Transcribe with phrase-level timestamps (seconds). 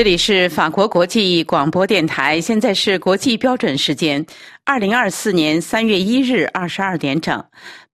[0.00, 4.24] 这里是法国国际广播电台，现在是国际标准时间
[4.64, 7.44] 二零二四年三月一日二十二点整，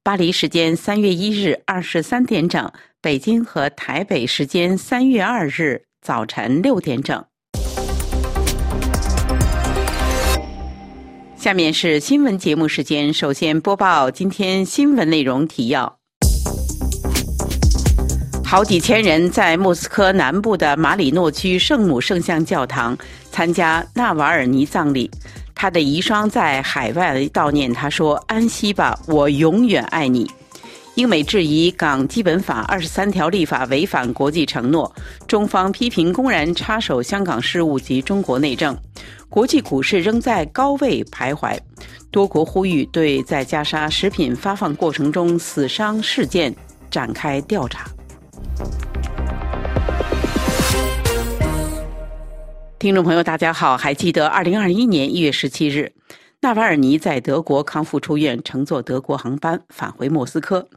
[0.04, 2.70] 巴黎时间三月一日二十三点整，
[3.02, 7.24] 北京和台北时间三月二日早晨六点整。
[11.36, 15.95] 下面是新闻节目时间，首先播报今天新闻内容提要。
[18.46, 22.96] 好几千人在莫斯科南部的马里诺区圣母圣像教堂
[23.32, 25.10] 参加纳瓦尔尼葬礼。
[25.52, 30.30] 他的遗孀在海外悼念他说：“安息吧，我永远爱你。”
[30.94, 34.90] 英美质疑港基本法二十三条立法违反国际承诺，
[35.26, 38.78] 中方批评公然插手香港事务及中国内政。
[39.28, 41.58] 国际股市仍在高位徘徊，
[42.12, 46.54] 多国呼吁对在加沙食品发放过程中死伤事件
[46.88, 47.86] 展开调查。
[52.78, 53.76] 听众朋友，大家好！
[53.76, 55.92] 还记得二零二一年一月十七日，
[56.40, 60.68] 纳瓦尔尼在德国康复出院，乘坐德国航班返回莫斯科。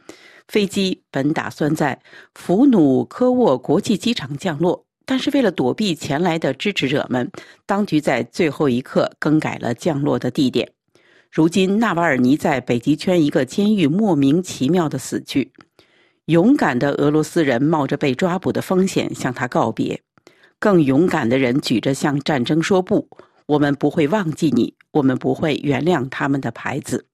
[0.47, 1.99] 飞机本打算在
[2.33, 7.30] 弗努科沃国际机场降落，但是为了躲避前来的支持者们，
[7.67, 10.71] 当局在最后一刻更改了降落的地点。
[11.31, 15.52] 如今，纳瓦尔尼在北极圈一个监狱莫名其妙的死去。
[16.30, 19.99] 勇敢的俄罗斯人冒着被抓捕的风险向他告别，
[20.59, 23.09] 更勇敢的人举着向战争说不，
[23.47, 27.08] 我们不会忘记你，我们不会原谅他们的牌子。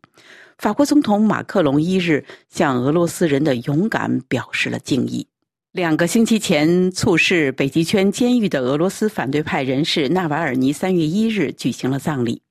[0.58, 5.26] 法国总统马克龙一日向俄罗斯人的勇敢表示了敬意。
[5.72, 12.42] 两个星期前促使北极圈监狱的俄罗斯反对派人士纳瓦尔尼，三月一日举行了葬礼。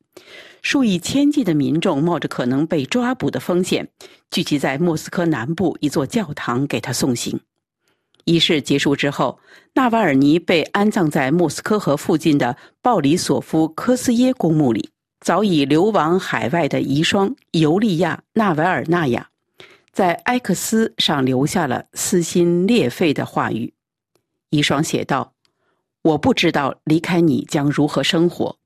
[0.65, 3.87] 数以千计的民众冒着可能被抓捕的风险，
[4.31, 7.39] 聚集在莫斯科南部一座教堂给他送行。
[8.25, 9.39] 仪式结束之后，
[9.75, 14.89] 纳瓦尔尼被安葬在莫斯科河附近的鲍里索夫科斯耶公墓里。
[15.21, 19.29] 早已流亡海外的遗孀尤利亚·纳维尔纳亚，
[19.93, 23.75] 在埃克斯上留下了撕心裂肺的话语。
[24.49, 25.35] 遗孀写道
[26.03, 28.57] ：“我不知道离开你将如何生活。”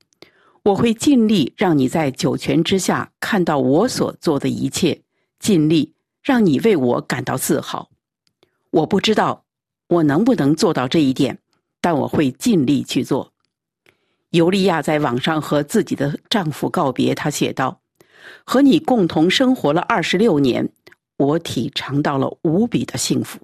[0.63, 5.01] 我会尽力让你在九泉之下看到我所做的一切，
[5.39, 7.89] 尽力让你为我感到自豪。
[8.71, 9.45] 我不知道
[9.87, 11.39] 我能不能做到这一点，
[11.81, 13.31] 但我会尽力去做。
[14.31, 17.81] 尤利亚在网上和自己的丈夫告别，她写道
[18.45, 20.69] ：“和你共同生活了二十六年，
[21.17, 23.39] 我体尝到了无比的幸福。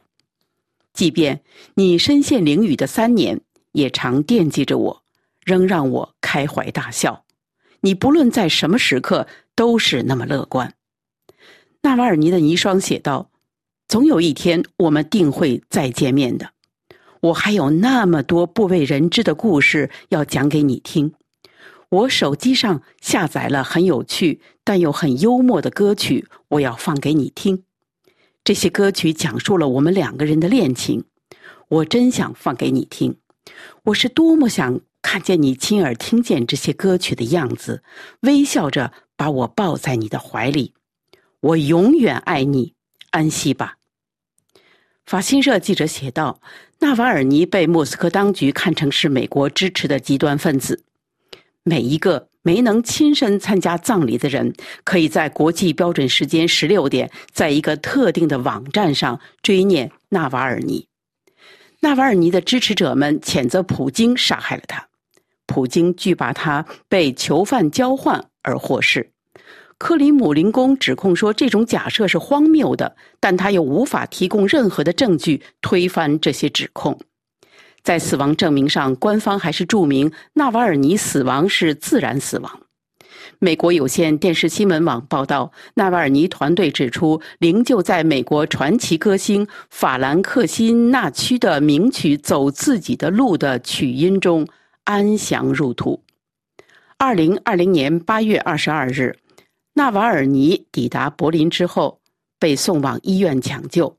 [0.94, 1.42] 即便
[1.74, 5.02] 你身陷囹圄的三年，也常惦记着我。”
[5.46, 7.24] 仍让我开怀大笑，
[7.82, 10.74] 你不论在什么时刻都是那么乐观。
[11.84, 13.30] 纳瓦尔尼的遗孀写道
[13.88, 16.50] ：“总有一天我们定会再见面的。
[17.22, 21.14] 我还有那么多不为人知的故事要讲给你听。
[21.90, 27.64] 我手机上下载了很有趣但又很幽默的歌曲，我要放给你听。
[28.44, 31.06] 这些歌曲讲述了我们两个人的恋情，
[31.68, 33.20] 我真想放给你听。
[33.84, 37.84] 我是多么想。”看见你亲耳听见这些歌曲的样子，
[38.22, 40.74] 微笑着把我抱在你的怀里，
[41.42, 42.74] 我永远爱你，
[43.12, 43.78] 安息吧。
[45.06, 46.42] 法新社记者写道
[46.82, 50.84] ：“纳瓦尔尼被莫斯科当局看成是美国支持的极端分子。
[51.62, 60.88] 每一个没能亲身参加葬礼的人，可以在国际标准时间十六点，在一个特定的网站上追念纳瓦尔尼。
[61.82, 64.88] 纳瓦尔尼的支持者们谴责普京杀害了他。”
[65.56, 69.14] 普京惧怕他被囚犯交换而获释。
[69.78, 77.00] 克里姆林宫指控说这种假设是荒谬的，但他又无法提供任何的证据推翻这些指控。
[77.84, 82.60] 在死亡证明上，官方还是注明纳瓦尔尼死亡是自然死亡。
[83.40, 94.46] 美国有线电视新闻网报道，纳瓦尔尼团队指出，灵柩在美国传奇歌星法兰克辛纳区的名曲《走自己的路》的曲音中。
[94.86, 96.04] 安详入土。
[96.98, 99.18] 二零二零年八月二十二日，
[99.74, 102.00] 纳瓦尔尼抵达柏林之后，
[102.40, 103.98] 被送往医院抢救。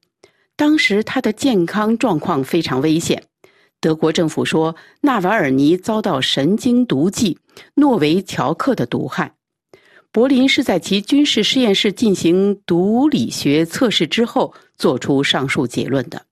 [0.54, 3.24] 当时他的健康状况非常危险。
[3.80, 7.38] 德国政府说，纳瓦尔尼遭到神经毒剂
[7.74, 9.34] 诺维乔克的毒害。
[10.12, 16.24] 柏林是在其军事实验室进行毒理学测试之后做出上述结论的。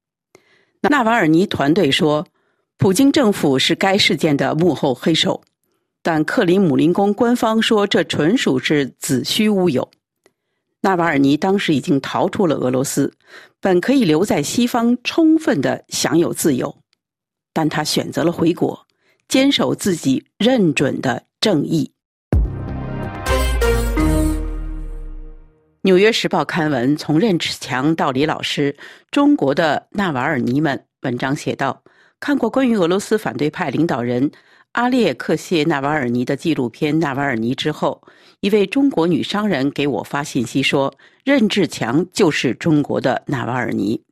[0.88, 2.26] 纳瓦尔尼团队说。
[2.76, 5.42] 普京政府是该事件的幕后黑手，
[6.02, 9.90] 但克里姆林宫官方说这纯属是子虚乌有。
[10.80, 13.14] 纳瓦尔尼当时已经逃出了俄罗斯，
[13.60, 16.76] 本可以留在西方充分的享有自由，
[17.54, 18.86] 但他选择了回国，
[19.28, 21.90] 坚守自己认准的正义。
[25.82, 28.76] 《纽约时报》刊文从任志强到李老师，
[29.10, 30.84] 中国的纳瓦尔尼们。
[31.02, 31.82] 文章写道
[32.24, 34.30] ：“看过关于俄罗斯反对派领导人
[34.72, 38.00] 阿列克谢·纳瓦尔尼的纪录片《纳瓦尔尼》之后，
[38.40, 40.90] 一位中国女商人给我发信息说，
[41.22, 44.02] 任志强就是中国的纳瓦尔尼。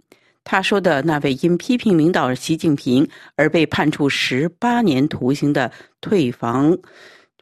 [0.45, 5.73] 他说的那位因批评领导习近平而被判处十八年徒刑的
[6.03, 6.77] 退房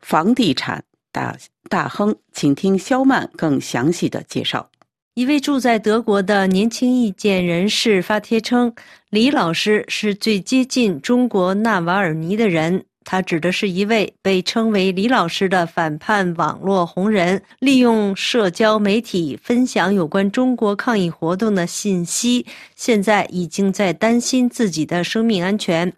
[0.01, 1.37] 房地产。”大
[1.69, 4.71] 大亨，请听肖曼更详细的介绍。
[5.15, 8.73] 一位住在德国的年轻意见人士发帖称
[9.11, 22.47] ：“李老师是最接近中国纳瓦尔尼的人。”他指的是一位被称为李老师的反叛网络红人，利用社交媒体分享有关中国抗议活动的信息，
[22.77, 25.93] 现在已经在担心自己的生命安全。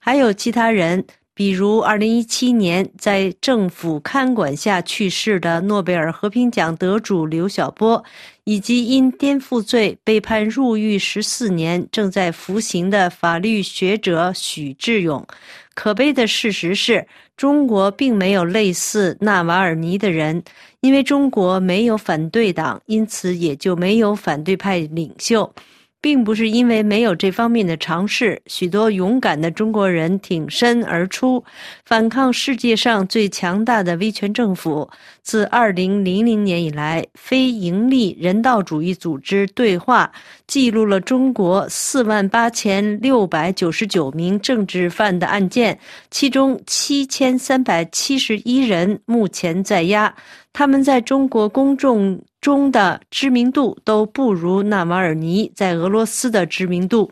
[0.00, 1.04] 还有其他人。
[1.36, 8.02] 比如，2017年在政府看管下去世的诺贝尔和平奖得主刘晓波，
[8.44, 15.26] 以及因颠覆罪被判入狱十四年、正在服刑的法律学者许志勇。
[15.74, 17.06] 可悲的事实是，
[17.36, 20.42] 中国并没有类似纳瓦尔尼的人，
[20.80, 25.52] 因为中国没有反对党，因此也就没有反对派领袖。
[26.00, 31.44] 并不是因为没有这方面的尝试，许多勇敢的中国人挺身而出，
[31.84, 34.88] 反抗世界上最强大的威权政府。
[35.26, 40.12] 自2000年以来，非营利人道主义组织对话
[40.46, 45.80] 记录了中国4万8699名政治犯的案件，
[46.12, 50.14] 其中7371人目前在押，
[50.52, 52.22] 他们在中国公众。
[52.38, 57.06] 中的知名度都不如纳瓦尔尼在俄罗斯的知名度。《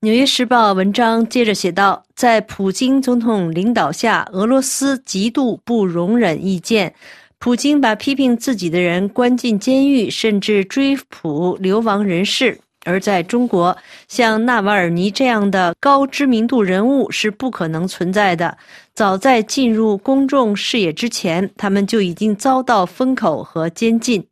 [0.00, 6.94] 纽约时报》文章接着写道：“在普京总统领导下，俄罗斯极度不容忍意见。
[7.42, 12.58] 普京把批评自己的人关进监狱，甚至追捕流亡人士。
[12.84, 13.74] 而在中国，
[14.08, 18.58] 像纳瓦尔尼这样的高知名度人物是不可能存在的。
[18.94, 24.22] 早在进入公众视野之前，他们就已经遭到封口和监禁。”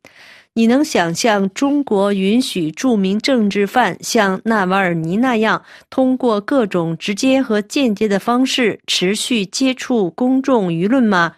[0.52, 11.36] 你能想象中国允许著名政治犯像纳瓦尔尼那样，通过各种直接和间接的方式持续接触公众舆论吗？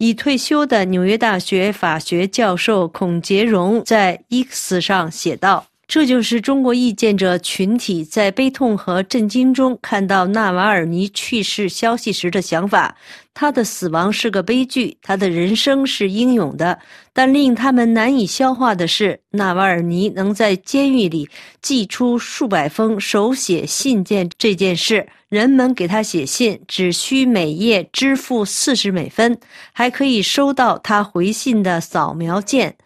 [0.00, 5.69] 已退休的纽约大学法学教授孔杰荣在 X 上写道。
[5.90, 12.96] 这就是中国意见者群体在悲痛和震惊中看到纳瓦尔尼去世消息时的想法。
[13.34, 16.78] 他的死亡是个悲剧，他的人生是英勇的。
[17.12, 21.28] 但令他们难以消化的是，纳瓦尔尼能在监狱里
[21.60, 25.04] 寄出数百封手写信件这件事。
[25.28, 29.36] 人们给他写信只需每页支付四十美分，
[29.72, 32.76] 还可以收到他回信的扫描件。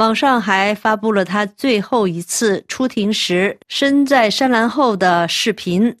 [0.00, 5.94] 网上还发布了他最后一次出庭时身在山栏后的视频。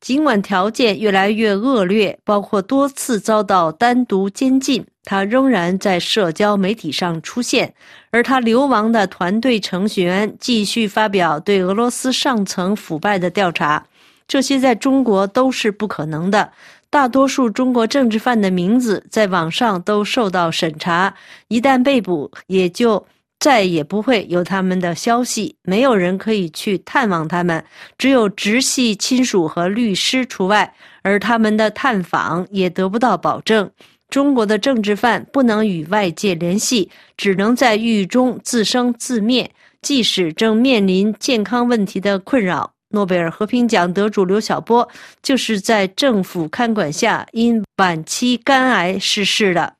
[0.00, 7.72] 尽管条件越来越恶劣，包括多次遭到单独监禁，他仍然在社交媒体上出现。
[8.10, 13.86] 而他流亡的团队成员继续发表对俄罗斯上层腐败的调查，
[14.26, 16.50] 这些在中国都是不可能的。
[16.90, 21.14] 大多数中国政治犯的名字在网上都受到审查，
[21.46, 23.06] 一旦被捕，也就。
[23.44, 27.62] 再也不会有他们的消息，没有人可以去探望他们，
[27.98, 30.72] 只有直系亲属和律师除外，
[31.02, 33.70] 而他们的探访也得不到保证。
[34.08, 39.50] 中国的政治犯不能与外界联系，只能在狱中自生自灭，
[39.82, 42.72] 即使正面临健康问题的困扰。
[42.92, 44.88] 诺贝尔和平奖得主刘晓波
[45.22, 49.74] 就是在政府看管下因晚期肝癌逝世的。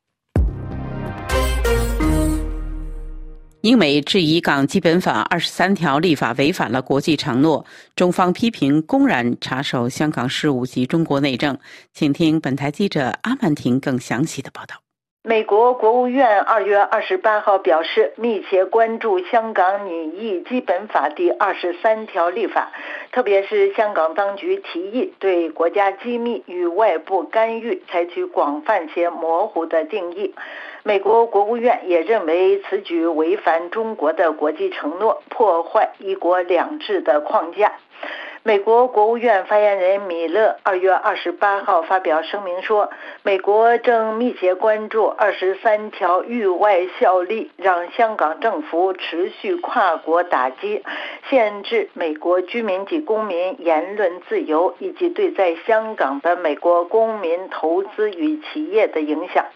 [3.65, 7.65] 英美质疑港基本法二十三条立法违反了国际承诺，
[7.97, 11.57] 中方批评公然插手香港事务及中国内政。
[11.91, 14.77] 请听本台记者阿曼婷更详细的报道。
[15.27, 22.71] 美国国务院二月二十八号表示，密切关注香港拟议基本法第二十三条立法，
[23.13, 30.35] 特别是香港当局提议对国家机密与外部干预采取广泛且模糊的定义。
[30.87, 37.73] 美国国务院也认为此举违反中国的国际承诺，破坏“一国两制”的框架。
[38.43, 42.91] 美国国务院发言人米勒二月二十八号发表声明说，
[43.23, 50.83] 美国正密切关注二十三条域外效力，让香港政府持续跨国打击、
[51.31, 59.47] 限制美国居民及公民言论自由，以及对在香港的美国公民投资与企业的影响。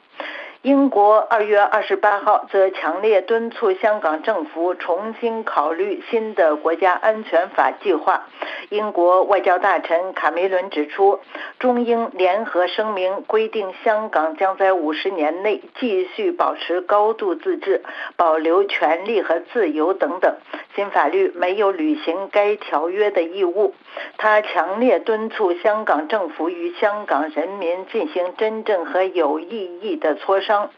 [0.63, 8.27] 英国二月二十八号则强烈敦促香港政府重新考虑新的国家安全法计划。
[8.69, 11.21] 英国外交大臣卡梅伦指出，
[11.61, 17.85] 中英联合声明规定，香港将在五十年内继续保持高度自治、
[18.17, 20.35] 保留权利和自由等等。
[20.75, 23.75] 新法律没有履行该条约的义务。
[24.17, 30.71] 他强烈敦促香港政府与香港人民进行真正和有意义的磋商。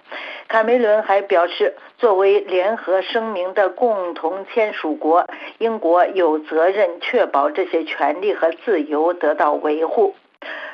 [0.48, 5.24] 卡梅伦还表示，作为联合声明的共同签署国，
[5.58, 10.16] 英国有责任确保这些权利和自由得到维护。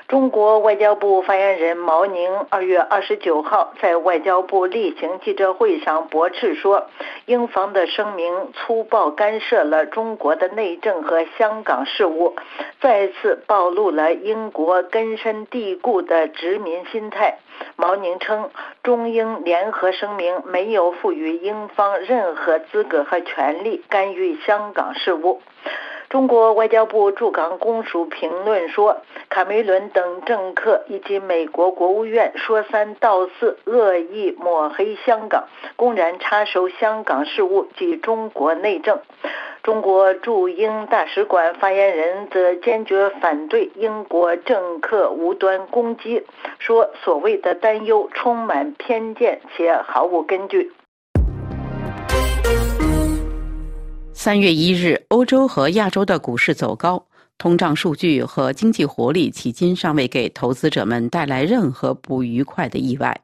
[0.08, 6.86] 中国外交部发言人毛宁二月二十九号在外交部例行记者会上驳斥说，
[7.24, 12.36] 英方的声明粗暴干涉了中国的内政和香港事务，
[12.80, 17.38] 再次暴露了英国根深蒂固的殖民心态。
[17.74, 18.50] 毛宁称，
[18.84, 25.42] 中英联合声明没有赋予英方任何资格和权利干预香港事务。
[26.08, 28.98] 中国外交部驻港公署评论说，
[29.28, 35.44] 卡梅伦等政客以及美国国务院说三道四，恶意抹黑香港，
[35.74, 39.00] 公然插手香港事务及中国内政。
[39.62, 46.24] 中国驻英大使馆发言人则坚决反对英国政客无端攻击，
[46.60, 50.70] 说所谓的担忧充满偏见且毫无根据。
[54.18, 57.06] 三月一日，欧洲和亚洲的股市走高，
[57.36, 63.20] 通胀数据和经济活力迄今尚未给投资者们带来任何不愉快的意外。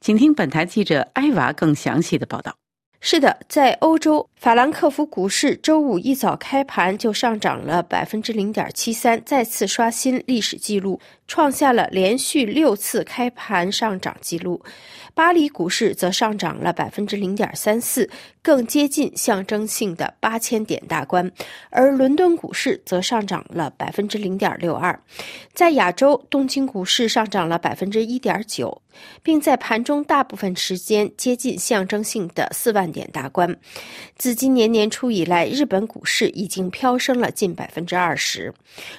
[0.00, 2.56] 请听本台记者艾娃更详细的报道。
[3.04, 14.62] 是的，在欧洲，法兰克福股市周五一早开盘就上涨了百分之零点七三，再次刷新历史记录，创下了连续六次开盘上涨记录。
[15.14, 18.08] 巴黎股市则上涨了百分之零点三四，
[18.40, 21.28] 更接近象征性的八千点大关，
[21.70, 24.96] 而伦敦股市则上涨了百分之零点六二。
[25.52, 28.80] 在亚洲，东京股市上涨了百分之一点九。
[29.22, 33.56] 并在盘中大部分时间接近象征性的四万点大关。
[34.16, 38.52] 自今年年初以来，日本股市已经飙升了近百分之二十。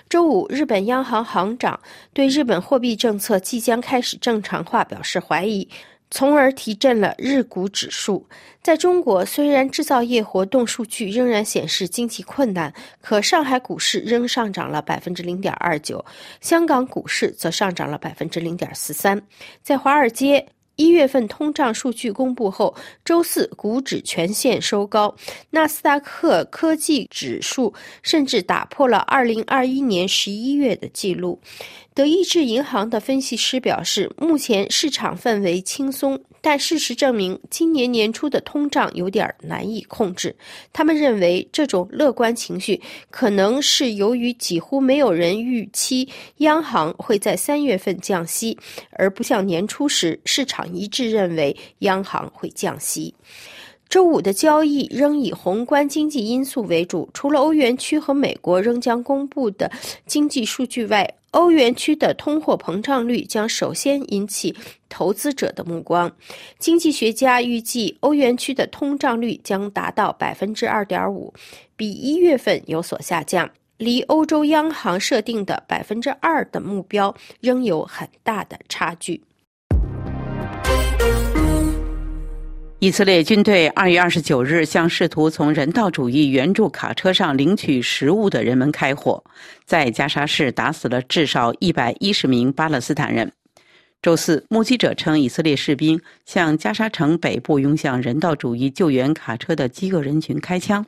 [0.10, 1.80] 周五，日本央行行长
[2.12, 5.70] 对日本货币政策即将开始正常化表示怀疑。
[6.16, 8.28] 从而提振了日股指数。
[8.62, 12.72] 在中国，虽然制造业活动数据仍然显示经济困难，
[13.02, 16.06] 可上海股市仍上涨了百分之零点二九，
[16.40, 19.20] 香港股市则上涨了百分之零点四三。
[19.64, 20.46] 在华尔街。
[20.76, 22.76] 一月份通胀数据公布后，
[23.06, 25.16] 周四股指全线收高，
[25.52, 31.40] 纳斯达克科技指数甚至打破了二零二一年十一月的记录。
[31.96, 36.20] 德意志银行的分析师表示，目前市场氛围轻松。
[36.42, 40.36] 但事实证明，今年年初的通胀有点难以控制。
[40.74, 46.10] 他们认为，这种乐观情绪可能是由于几乎没有人预期
[46.40, 48.58] 央行会在三月份降息，
[48.92, 53.14] 而不像年初时市场一致认为央行会降息。
[53.90, 59.72] 周五的交易仍以宏观经济因素为主，除了欧元区和美国仍将公布的
[60.06, 61.14] 经济数据外。
[61.32, 64.56] 欧元区的通货膨胀率将首先引起
[64.88, 66.12] 投资者的目光。
[66.60, 71.34] 经济学家预计，欧元区的通胀率将达到百分之二点五，
[71.76, 77.12] 比一月份有所下降，离欧洲央行设定的百分之二的目标
[77.42, 79.20] 仍有很大的差距。
[82.84, 89.24] 以色列军队二月二十九日向试图从人道主义援助卡车上领取食物的人们开火，
[89.64, 93.32] 在加沙市打死了至少一百一十名巴勒斯坦人。
[94.02, 100.86] 周四，目击者称，以色列士兵向加沙城北部拥向人道主义救援卡车的饥饿人群开枪。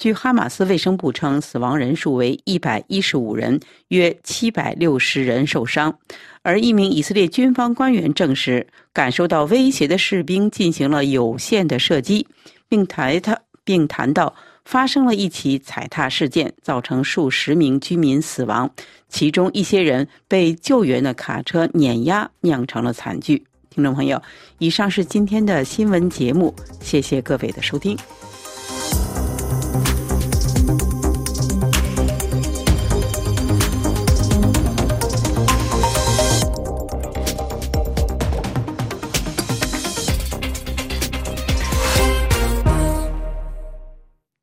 [0.00, 5.98] 据哈马斯卫生部称，死亡人数为一百一十五人，约七百六十人受伤。
[6.42, 12.26] 而一名以色列军方官员证实，感受到威胁的士兵进行了有限的射击，
[12.66, 18.70] 并谈他并谈到发生了一起踩踏事件，造成数十名居民死亡，
[19.10, 23.44] 其中一些人被救援的卡车碾压，酿成了惨剧。
[23.68, 24.22] 听众朋友，
[24.56, 27.94] 以上是今天的新闻节目，谢谢各位的收听。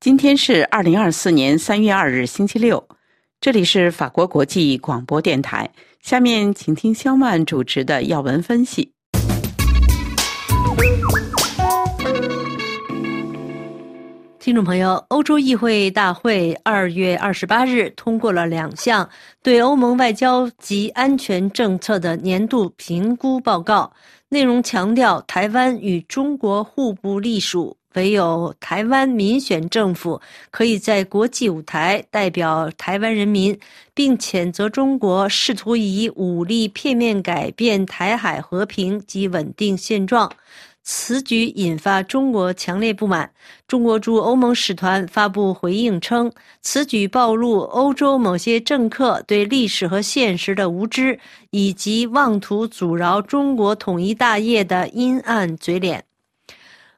[0.08, 2.88] 今天是二零二四年三月二日，星期六。
[3.42, 5.70] 这里是法国国际广播电台。
[6.00, 8.94] 下面请听肖曼主持的要闻分析。
[14.40, 19.10] 听众朋友，欧洲议会大会二月二十八日通过了两项
[19.44, 23.92] 对欧盟外交及安全政策的年度评估报告，
[24.30, 27.77] 内容强调台湾与中国互不隶属。
[27.96, 33.58] 唯有台湾民选政府可以在国际舞台代表台湾人民，
[33.94, 40.32] 并谴责中国试图以武力片面改变台海和平及稳定现状。
[40.90, 43.30] 此举引发中国强烈不满。
[43.68, 56.07] 中国驻欧盟使团发布回应称，此举暴露欧洲某些政客对历史和现实的无知，以及妄图阻挠中国统一大业的阴暗嘴脸。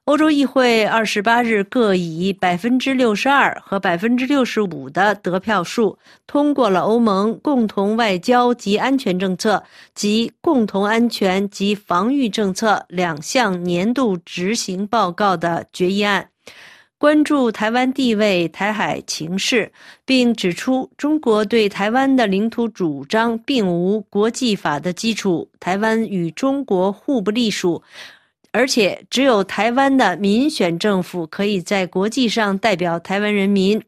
[0.10, 9.63] 欧洲议会二十八日各以百分之六十二和百分之六十五的得票数通过了欧盟共同外交及安全政策
[9.94, 16.28] 及共同安全及防御政策两项年度执行报告的决议案，
[16.98, 19.72] 关注台湾地位、台海情势，
[20.06, 27.84] 并指出中国对台湾的领土主张并无国际法的基础，台湾与中国互不隶属。
[28.51, 33.82] 而且，只有台湾的民选政府可以在国际上代表台湾人民。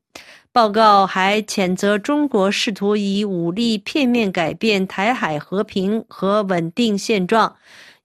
[0.53, 7.56] 报告还谴责中国试图以武力片面改变台海和平和稳定现状。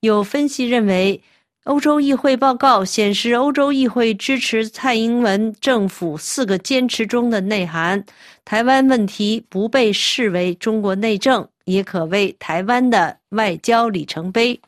[0.00, 1.20] 有分析认为，
[1.64, 8.04] 欧洲议会报告显示，欧洲议会支持蔡英文政府四个坚持中的内涵：
[8.44, 14.60] 台湾问题不被视为中国内政，也可谓台湾的外交里程碑。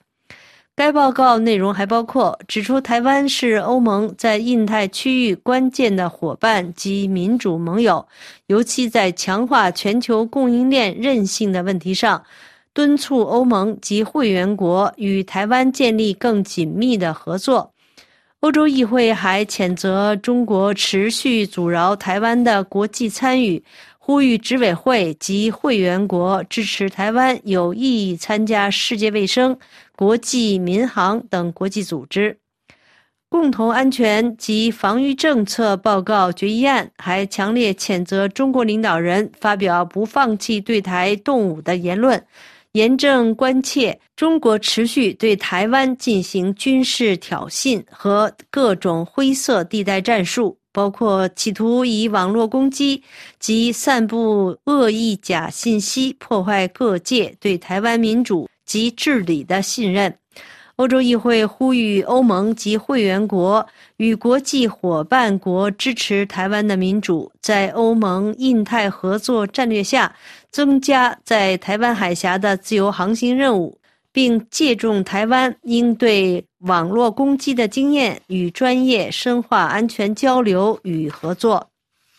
[0.79, 8.07] 该报告内容还包括指出，台湾是欧盟在印太区域关键的伙伴及民主盟友，
[8.47, 12.23] 尤其在强化全球供应链韧性的问题上，
[12.73, 17.73] 敦促欧盟及会员国与台湾建立更紧密的合作。
[18.39, 23.61] 欧洲议会还谴责中国持续阻挠台湾的国际参与。
[23.99, 29.55] 呼吁执委会及会员国支持台湾有意义参加世界卫生、
[29.99, 32.39] 国际民航等国际组织。
[33.29, 42.25] 共同安全及防御政策报告决议案还强烈谴责中国领导人发表不放弃对台动武的言论，
[42.73, 50.57] 严正关切中国持续对台湾进行军事挑衅和各种灰色地带战术。
[50.71, 53.03] 包括企图以网络攻击
[53.41, 60.15] 及散布恶意假信息，破坏各界对台湾民主及治理的信任。
[60.77, 70.15] 欧洲议会呼吁欧盟及会员国与国际伙伴国支持台湾的民主，在欧盟印太合作战略下
[70.53, 73.77] 增加在台湾海峡的自由航行任务。
[74.11, 81.69] 并借重台湾应对网络攻击的经验与专业，深化安全交流与合作。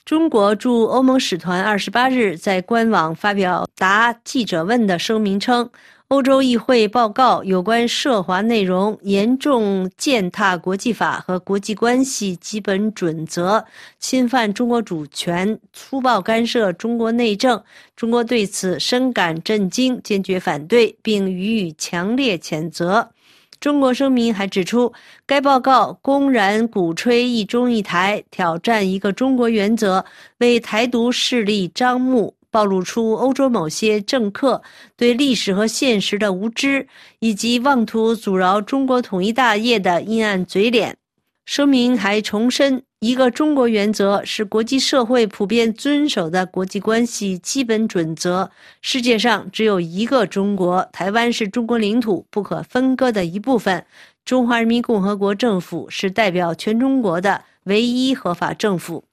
[0.05, 5.69] 中国驻欧盟使团二十八日在官网发表答记者问的声明称。
[6.09, 13.63] 欧洲议会报告有关涉华内容严重践踏国际法和国际关系基本准则，
[13.99, 17.63] 侵犯中国主权，粗暴干涉中国内政。
[17.95, 23.11] 中国对此深感震惊，坚决反对，并予以强烈谴责。
[23.59, 24.91] 中国声明还指出，
[25.27, 30.03] 该报告公然鼓吹“一中一台”，挑战一个中国原则，
[30.39, 32.33] 为台独势力张目。
[32.51, 34.61] 暴露出欧洲某些政客
[34.95, 36.87] 对历史和现实的无知，
[37.19, 40.97] 以及妄图阻挠中国统一大业的阴暗嘴脸。
[41.45, 48.51] 声明还重申，一个中国原则是国际社会普遍遵守的国际关系基本准则。
[48.81, 53.83] 世界上只有一个中国，台湾是中国领土不可分割的一部分。
[54.23, 59.03] 中华人民共和国政府是代表全中国的唯一合法政府。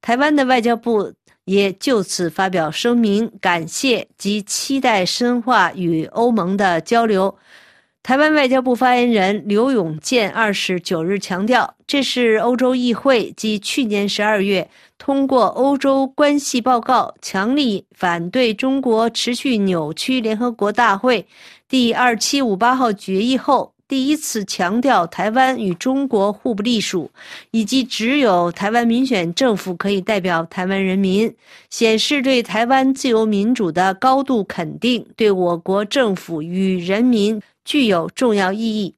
[0.00, 1.12] 台湾的外交部。
[1.46, 7.38] 也就此发表声明，感谢及期待深化与欧盟的交流。
[8.02, 21.26] 台湾外交部发言人刘永健二十九日强调，这是欧洲议会继去年十二月通过《欧洲关系报告》，强力反对中国持续扭曲联合国大会
[21.68, 23.75] 第二七五八号决议后。
[23.88, 27.10] 第一次强调台湾与中国互不隶属，
[27.52, 31.32] 以及只有台湾民选政府可以代表台湾人民，
[31.70, 38.92] 显示对台湾自由民主的高度肯定，对我国政府与人民具有重要意义。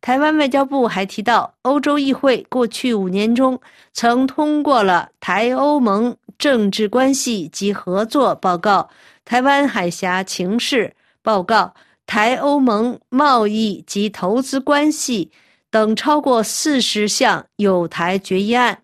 [0.00, 3.58] 台湾外交部还提到，欧洲议会过去五年中
[3.92, 8.90] 曾通过了台欧盟政治关系及合作报告、
[9.24, 11.74] 台湾海峡情势报告、
[12.08, 15.30] 台欧盟贸易及投资关系
[15.70, 18.78] 等超过四十项有台决议案。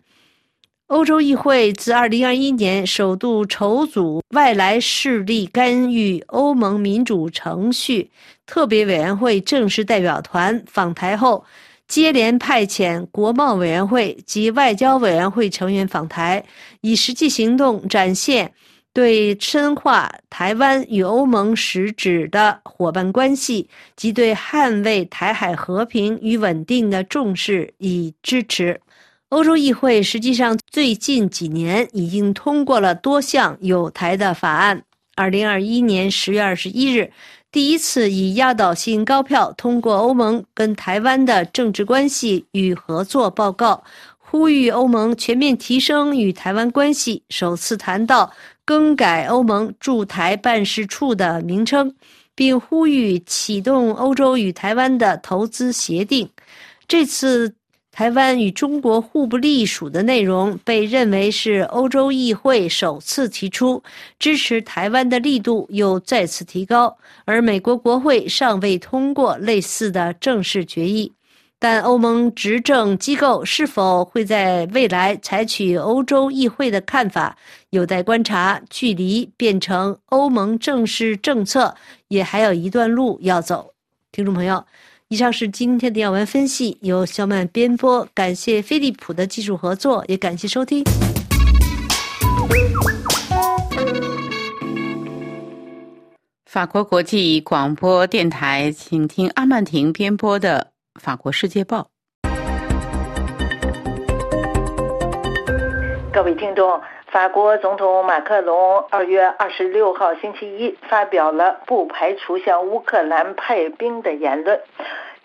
[0.85, 8.11] 欧洲议会自2021年首度筹组外来势力干预欧盟民主程序
[8.45, 11.43] 特别委员会正式代表团访台后，
[11.87, 16.45] 接连派遣国贸委员会及外交委员会成员访台，
[16.81, 18.53] 以实际行动展现
[18.95, 28.79] 对深化台湾与欧盟实质的伙伴关系及对捍卫台海和平与稳定的重视与支持。
[29.27, 34.83] 欧洲议会实际上最近几年已经通过了多项有台的法案。
[35.17, 37.11] 二零二一年十月二十一日，
[37.51, 43.83] 第一次以压倒性高票通过欧盟跟台湾的政治关系与合作报告，
[44.17, 47.23] 呼吁欧盟全面提升与台湾关系。
[47.29, 48.31] 首次谈到
[48.65, 51.95] 更改欧盟驻台办事处的名称，
[52.33, 56.29] 并呼吁启动欧洲与台湾的投资协定。
[56.87, 57.55] 这次。
[57.97, 63.81] 台湾与中国互不隶属的内容被认为是欧洲议会首次提出
[64.19, 71.09] 支持台湾的力度又再次提高，而美国国会尚未通过类似的正式决议。
[71.59, 77.35] 但欧盟执政机构是否会在未来采取欧洲议会的看法，
[77.69, 78.61] 有待观察。
[78.69, 81.75] 距离变成欧盟正式政策
[82.09, 83.73] 也还有一段路要走。
[84.11, 84.63] 听众朋友。
[85.09, 88.03] 以上是今天的要闻分析，由小满编播。
[88.15, 90.83] 感谢飞利浦的技术合作，也感谢收听。
[96.47, 101.77] 法国国际广播电台，请听阿曼婷编播的《法国世界报》。
[106.13, 114.61] 各位听众，法国总统马克龙二月二十六号星期一发表了不排除向乌克兰派兵的言论。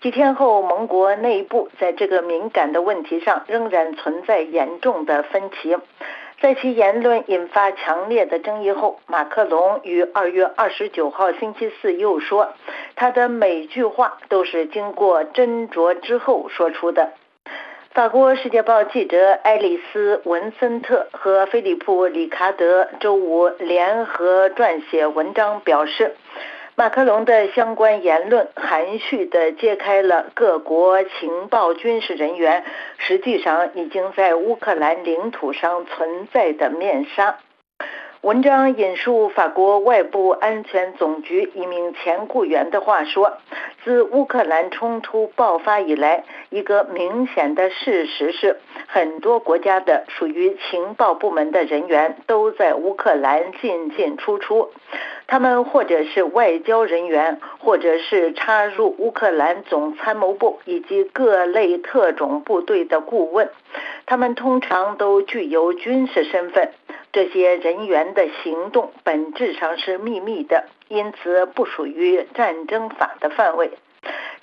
[0.01, 5.77] 几天后，盟国内部在这个敏感的问题上仍然存在严重的分歧。
[6.41, 12.53] 在其言论引发强烈的争议后，马克龙于二月二十九号星期四又说，
[12.95, 17.11] 他的每句话都是经过斟酌之后说出的。
[17.93, 26.15] 法国《世界报》记者爱丽丝·文森特和菲利普·里卡德周五联合撰写文章表示。
[26.75, 32.63] 马克龙的相关言论含蓄地揭开了各国情报军事人员
[32.97, 37.37] 实际上已经在乌克兰领土上存在的面纱。
[38.21, 43.39] 文章引述法国外部安全总局一名前雇员的话说
[43.83, 54.69] ：“自乌克兰冲突爆发以来，一个明显的事实是，很多国家的属于情报部门的人员都在乌克兰进进出出。”
[55.25, 63.49] 他们或者是外交人员，或者是插入乌克兰总参谋部以及各类特种部队的顾问，
[64.05, 66.71] 他们通常都具有军事身份。
[67.13, 73.71] 这些人员的行动本质上是秘密的，因此不属于战争法的范围。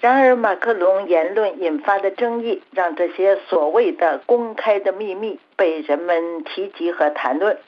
[0.01, 7.59] 然而，马克龙言论引发的争议，让这些所谓的公开的秘密被人们提及和谈论。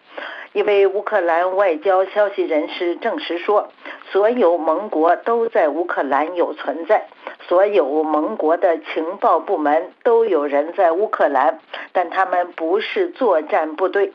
[0.53, 3.71] 一位乌克兰外交消息人士证实说，
[4.13, 7.07] 所有盟国都在乌克兰有存在，
[7.49, 11.59] 所有盟国的情报部门都有人在乌克兰，
[11.93, 14.13] 但他们不是作战部队。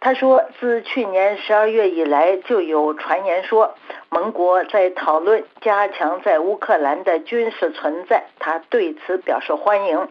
[0.00, 3.74] 他说，自去年十二月以来，就有传言说
[4.08, 10.08] 盟国在讨论加强在乌克兰的军事存在，他对此表示欢迎。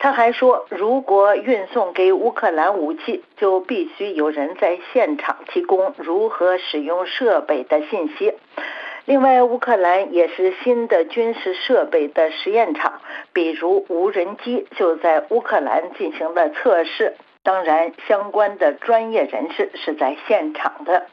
[0.00, 8.34] 他还说，如果运送给乌克兰武器，就必须有人在现场提供如何使用设备的信息。
[9.06, 13.00] 另外，乌克兰也是新的军事设备的实验场，
[13.32, 17.16] 比如无人机就在乌克兰进行了测试。
[17.48, 21.06] 当然，相关的专业人士是在现场的。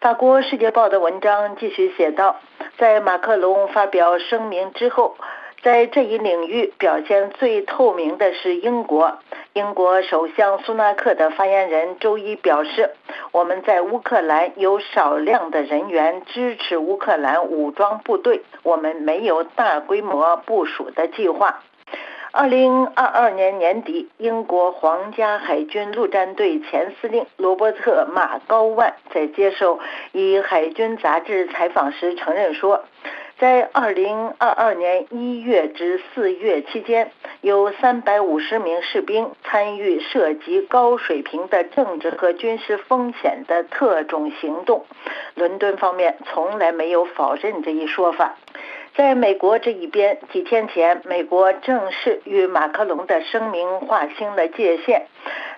[0.00, 2.40] 法国《世界报》的文章继续写道，
[2.78, 5.16] 在马克龙发表声明之后。
[5.62, 9.16] 在这一领域表现最透明的是英国。
[9.52, 12.90] 英国首相苏纳克的发言人周一表示
[13.30, 21.60] ：“我们在乌克兰有少量的人员支持乌克兰武装部队，我们没有大规模部署的计划。”
[22.34, 29.76] 二零二二年年底，英国皇家海军陆战队前司令罗伯特·马高万在接受
[30.12, 32.84] 《以海军》杂志采访时承认说。
[33.38, 44.86] 在二零二二年一月至四月期间，有三百五十名士兵参与涉及高水平的政治和军事风险的特种行动。
[45.34, 48.36] 伦敦方面从来没有否认这一说法。
[48.94, 55.06] 在美国这一边，几天前，美国正式与马克龙的声明划清了界限。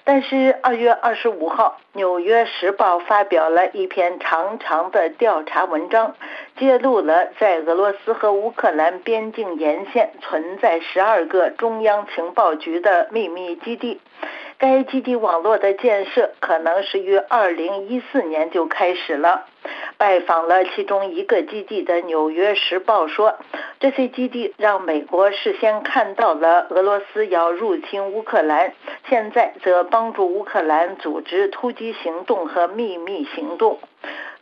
[0.05, 6.15] 但是，二月二十五号，《纽约时报》发表了一篇长长的调查文章，
[6.59, 14.01] 揭露了在俄罗斯和乌克兰边境沿线存在十二个中央情报局的秘密基地。
[14.59, 19.47] 该基地网络的建设可能是于二零一四年就开始了。
[19.97, 23.37] 拜访了其中一个基地的《纽约时报》说，
[23.81, 28.75] 这些基地让美国事先看到了俄罗斯要入侵乌克兰，
[29.09, 33.79] 现在则帮助乌克兰组织突击行动和秘密行动。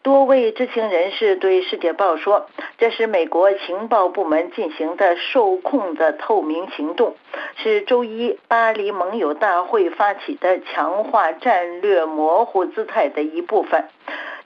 [0.03, 7.15] 多位知情人士对《世界报》说：“这是美国情报部门进行的受控的透明行动，
[7.57, 13.85] 是周一巴黎盟友大会发起的强化战略模糊姿态的一部分。”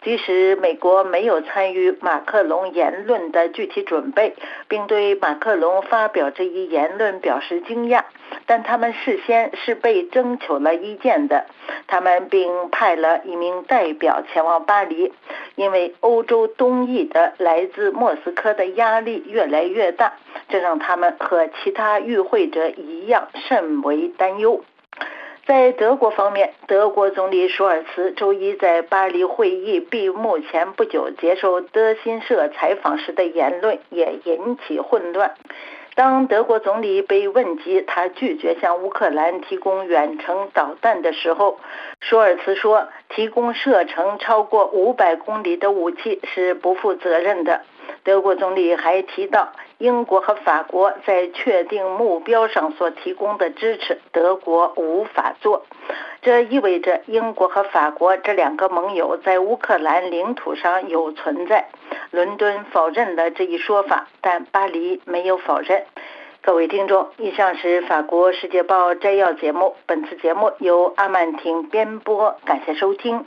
[0.06, 4.36] 即使美国没有参与马克龙言论的具体准备，
[4.68, 8.04] 并对马克龙发表这一言论表示惊讶，
[8.46, 11.46] 但他们事先是被征求了意见的。
[11.88, 15.12] 他们并派了一名代表前往巴黎，
[15.56, 20.12] 因为欧洲东翼的来自莫斯科的压力越来越大，
[20.48, 24.62] 这让他们和其他与会者一样甚为担忧。
[25.46, 35.36] 在德国方面，德国总理舒尔茨周一在巴黎会议闭幕前不久接受德新社采访时的言论也引起混乱。
[35.94, 41.60] 当德国总理被问及他拒绝向乌克兰提供远程导弹的时候，
[42.00, 47.60] 舒尔茨说：“提供射程超过五百公里的武器是不负责任的。”
[48.02, 55.66] 德国总理还提到，英国和法国在确定目标上所提供的支持，德国无法做。
[56.22, 61.68] 这意味着英国和法国这两个盟友在乌克兰领土上有存在。
[62.10, 65.84] 伦敦否认了这一说法，但巴黎没有否认。
[66.42, 73.22] 各位听众，以上是法国《世界报》摘要节目，本次节目由阿曼婷编播，感谢收听。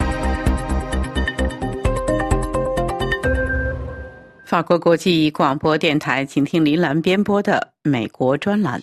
[4.50, 8.82] 法国国际广播电台，请听林兰编播的美国专栏。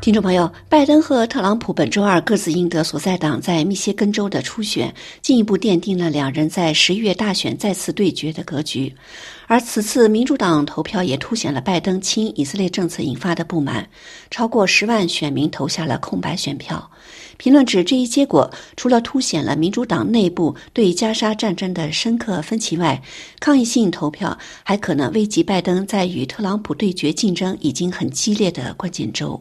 [0.00, 8.92] 听众朋友，拜登和特朗普本周二各自赢得所在党在密歇根州的初选，进一步奠定了两人在十一月大选再次对决的格局。
[9.46, 13.88] 而此次民主党投票也凸显了拜登亲以色列政策引发的不满，
[14.32, 16.90] 超过十万选民投下了空白选票。
[17.44, 23.02] 评论指，这一结果除了凸显了民主党内部对加沙战争的深刻分歧外，
[23.38, 29.38] 抗议性投票还可能危及拜登在与特朗普对决竞争已经很激烈的关键州。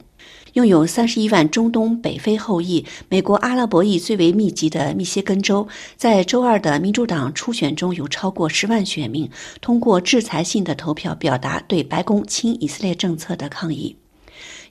[0.52, 9.30] 拥有三十一万中东北非后裔、美国阿拉伯裔最为密集的密歇根州，在周二的民主党初选中有超过十万选民
[9.62, 13.96] 通过制裁性的投票表达对白宫亲以色列政策的抗议。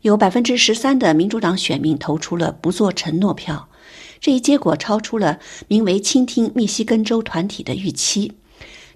[0.02, 3.68] 有百分之十三的民主党选民投出了不做承诺票，
[4.20, 5.38] 这一结果超出了
[5.68, 8.32] 名为“倾听密西根州”团体的预期。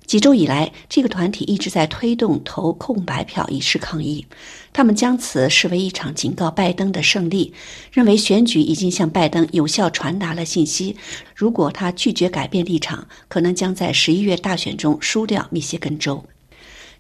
[0.05, 4.27] 几周以来，这个团体一直在推动投空白票以示抗议。
[4.73, 7.53] 他们将此视为一场警告拜登的胜利，
[7.93, 10.97] 认为选举已经向拜登有效传达了信息：
[11.37, 16.25] 如果他拒绝改变立场，可能将在十一月大选中输掉密歇根州。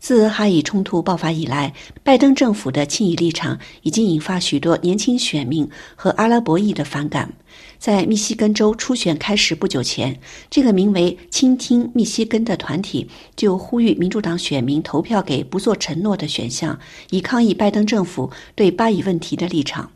[0.06, 7.32] 自哈以冲突爆发以来，拜登政府的亲以立场已经引发许多年轻选民和阿拉伯裔的反感。
[7.76, 10.16] 在密西根州初选开始不久前，
[10.48, 16.78] 这个名为“倾听密西根”的团体就呼吁民主党选民投票给不做承诺的选项，
[17.10, 19.90] 以抗议拜登政府对巴以问题的立场。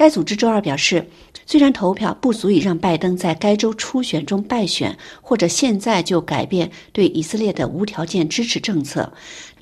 [0.00, 1.06] 该组织周二表示，
[1.44, 9.12] 虽然投票不足以让拜登在该州初选中败选，或者现在就改变对以色列的无条件支持政策，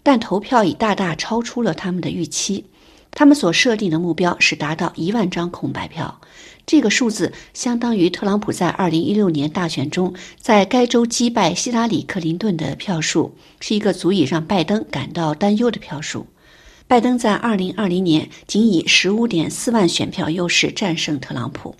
[0.05, 2.66] 但投票已大大超出了他们的预期。
[3.11, 6.20] 他们所设定的目标是达到一万张空白票，
[6.64, 16.29] 这个数字相当于特朗普在二零一六年大选中在该州击败希拉里·克林顿的票数，是一个足以让拜登感到担忧的票数。
[16.88, 21.77] 拜登在二零二零年仅以十五点四万选票优势战胜特朗普。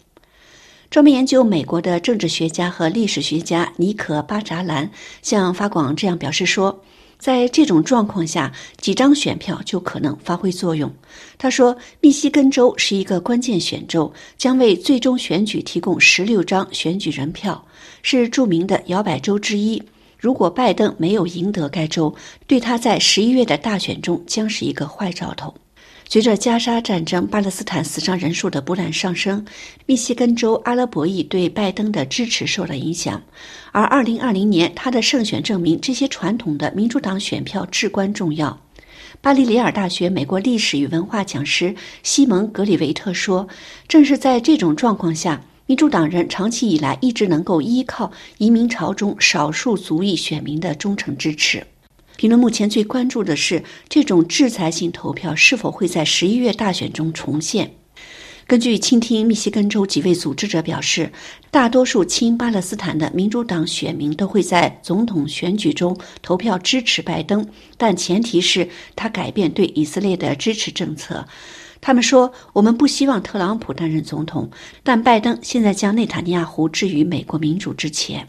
[0.91, 4.91] 专门研究美国的政治学家和历史学家尼可·巴扎兰
[5.23, 6.85] 向法广这样表示说
[7.19, 10.95] ：“在这种状况下，几张选票就可能发挥作用。”
[11.39, 17.67] 他说：“密西根州是一个关键选州，将为最终选举提供十六张选举人票，
[18.03, 19.83] 是著名的摇摆州之一。”
[20.19, 22.15] 如果拜登没有赢得该州，
[22.47, 25.55] 对他在十一月的大选中将是一个坏兆头。
[26.11, 29.45] 随着加沙战争、巴勒斯坦死伤人数的不断上升，
[29.85, 33.23] 密西根州阿拉伯裔对拜登的支持受了影响。
[33.73, 38.59] 而2020年他的胜选证明，这些传统的民主党选票至关重要。
[39.21, 43.49] 巴黎里尔大学美国历史与文化讲师西蒙·格里维特说
[43.87, 51.67] ：“正是在这种状况下，民主党人长期以来一直能够依靠移民潮中少数族裔选民的忠诚支持。”
[52.17, 57.73] 评论目前最关注的是，这种制裁性投票是否会在十一月大选中重现。
[58.47, 61.13] 根据倾听密西根州几位组织者表示，
[61.51, 71.29] 大多数亲巴勒斯坦的民主党选民都会在总统选举中投票支持拜登，但前提是他改变对以色列的支持政策。
[71.81, 74.51] 他们说：“我们不希望特朗普担任总统，
[74.83, 78.29] 但拜登现在将内塔尼亚胡置于美国民主之前。”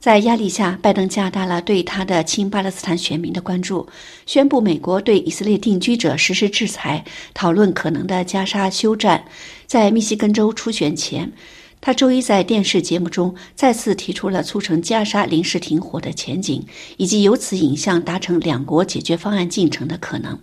[0.00, 3.88] 在压力下，拜登加大了对他的亲巴勒斯坦选民的关注，
[4.26, 9.24] 宣布美国对以色列定居者实施制裁，讨论可能的加沙休战。
[9.66, 11.32] 在密西根州初选前，
[11.80, 16.64] 他周一在电视节目中再次提出了促成加沙临时停火的前景，
[16.96, 20.38] 以及由此引向达成两国解决方案进程的可能。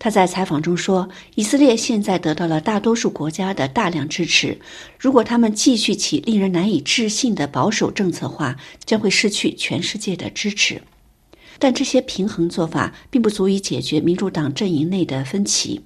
[0.00, 4.56] 他在采访中说：“以色列现在得到了大多数国家的大量支持。
[4.96, 10.80] 如果他们继续其令人难以置信的保守政策话，将会失去全世界的支持。
[11.58, 15.80] 但这些平衡做法并不足以解决民主党阵营内的分歧。”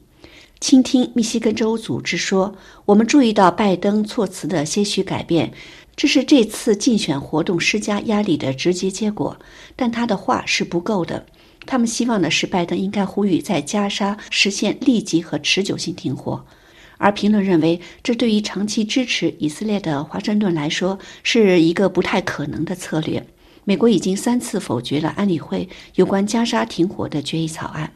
[0.60, 5.52] 倾听密西根州组织说：“我们注意到拜登措辞的些许改变，
[5.96, 9.36] 这是这次竞选活动施加压力的直接结果。
[9.74, 11.24] 但他的话是不够的。”
[11.66, 16.44] 他们希望的是，拜登应该呼吁在加沙实现立即和持久性停火，
[16.98, 23.26] 而评论认为，这对于长期支持以色列的华盛顿来说是一个不太可能的策略。
[23.64, 27.92] 美国已经三次否决了安理会有关加沙停火的决议草案。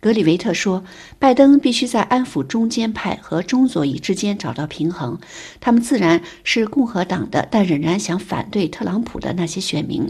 [0.00, 0.84] 格里维特说
[1.18, 5.18] ：“拜登必须在安抚中间派和中左翼之间找到平衡。
[5.58, 10.06] 他们自然是共和党的，但仍然想反对特朗普的那些选民。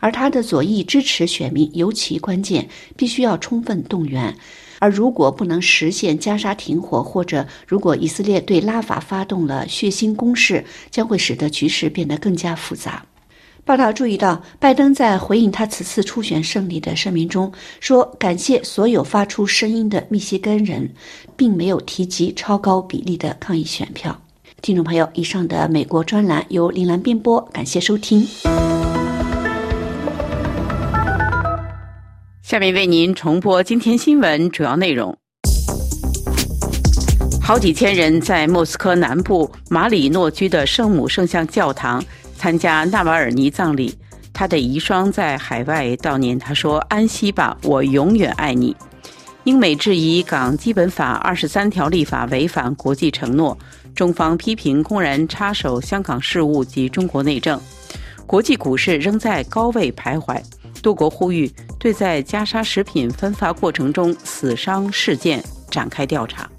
[0.00, 4.36] 而他的左翼支持选民尤其关键，必须要充分动员。
[4.78, 13.04] 而如果不能实现加沙停火，或者如果以色列对拉法发动了血腥攻势，将会使得局势变得更加复杂。”
[13.66, 17.50] 报道注意到，拜登在回应他此次初选胜利的声明中
[17.80, 20.88] 说：“感谢所有发出声音的密歇根人，
[21.36, 24.16] 并没有提及超高比例的抗议选票。”
[24.62, 28.24] 听众朋友，以上的美国专栏由林兰编播，感谢收听。
[32.42, 35.18] 下面为您重播今天新闻主要内容：
[37.42, 42.00] 好几千人在莫斯科南部马里诺居的圣母圣像教堂。
[42.36, 43.96] 参加纳瓦尔尼葬礼，
[44.32, 46.38] 他的遗孀在海外悼念。
[46.38, 48.76] 他说：“安息吧，我永远爱你。”
[49.44, 53.56] 英美质疑港基本法二十三条立法违反国际承诺，
[53.94, 57.60] 中方批评公然插手香港事务及中国内政。
[58.26, 60.42] 国际股市仍在高位徘徊，
[60.82, 66.50] 多国呼吁对在加沙食品分发过程中死伤事件展开调查。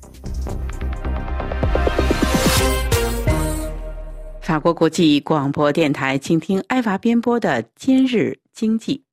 [4.48, 9.04] 法国国际广播电台，请听埃娃编播的《今日经济》。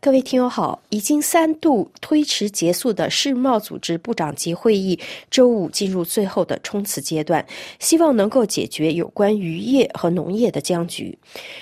[0.00, 4.96] 各位听友好，已经三度推迟结束的世贸组织部长级会议，
[5.28, 7.44] 周五进入最后的冲刺阶段，
[7.80, 11.18] 希望能够解决有关渔业和农业的僵局。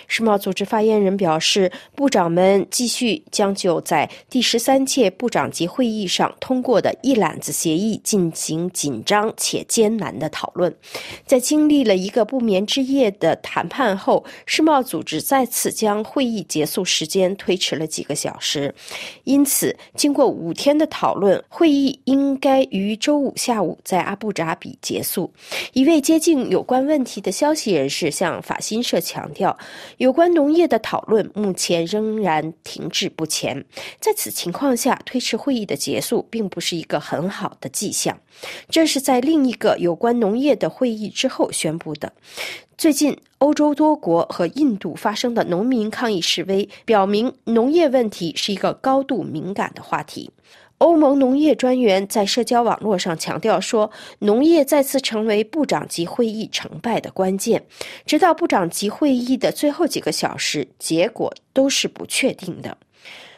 [0.07, 10.73] 世贸组织发言人表示，部长们继续将就在第十三届部长级会议上通过的一揽子协议进行紧张且艰难的讨论。
[11.25, 18.26] 在经历了一个不眠之夜的谈判后，世贸组织再次将会议结束时间推迟了几个小。
[18.27, 18.75] 小时，
[19.23, 25.33] 因此，经过五天的讨论，会议应该于周五下午在阿布扎比结束。
[25.75, 29.57] 一位接近有关问题的消息人士向法新社强调，
[29.99, 33.65] 有关农业的讨论目前仍然停滞不前。
[34.01, 38.19] 在此情况下，推迟会议的结束并不是一个很好的迹象。
[38.69, 42.13] 这是在另一个有关农业的会议之后宣布的。
[42.77, 50.31] 最近，欧洲多国和印度发生的农民抗议示威，表明农业问题是一个高度敏感的话题。
[50.79, 57.65] 欧盟农业专员在社交网络上强调说，农业再次成为部长级会议成败的关键。
[58.05, 62.77] 直到部长级会议的最后几个小时，结果都是不确定的。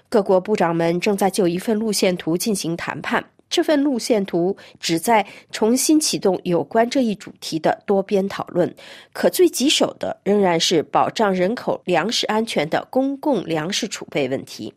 [0.09, 3.24] 各国部长们正在就一份路线图进行谈判。
[3.51, 8.72] 这份路线图旨在重新启动有关这一主题的多边讨论，
[9.12, 14.72] 可最棘手的仍然是保障人口粮食安全的公共粮食储备问题。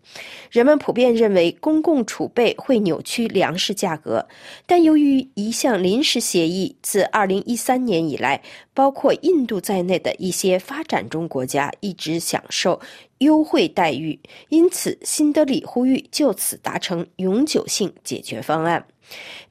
[0.49, 4.25] 人们普遍认为公共储备会扭曲粮食价格，
[4.65, 8.41] 但由于一项临时协议自2013年以来，
[8.73, 12.79] 包括印度在内的一些发展中国家一直享受
[13.21, 14.19] 优惠待遇，
[14.49, 18.85] 因此新德里呼吁就此达成永久性解决方案。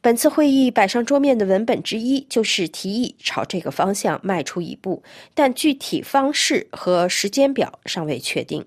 [0.01, 5.03] 本次会议摆上桌面的文本之一就是提议朝这个方向迈出一步，
[5.35, 8.65] 但具体方式和时间表尚未确定。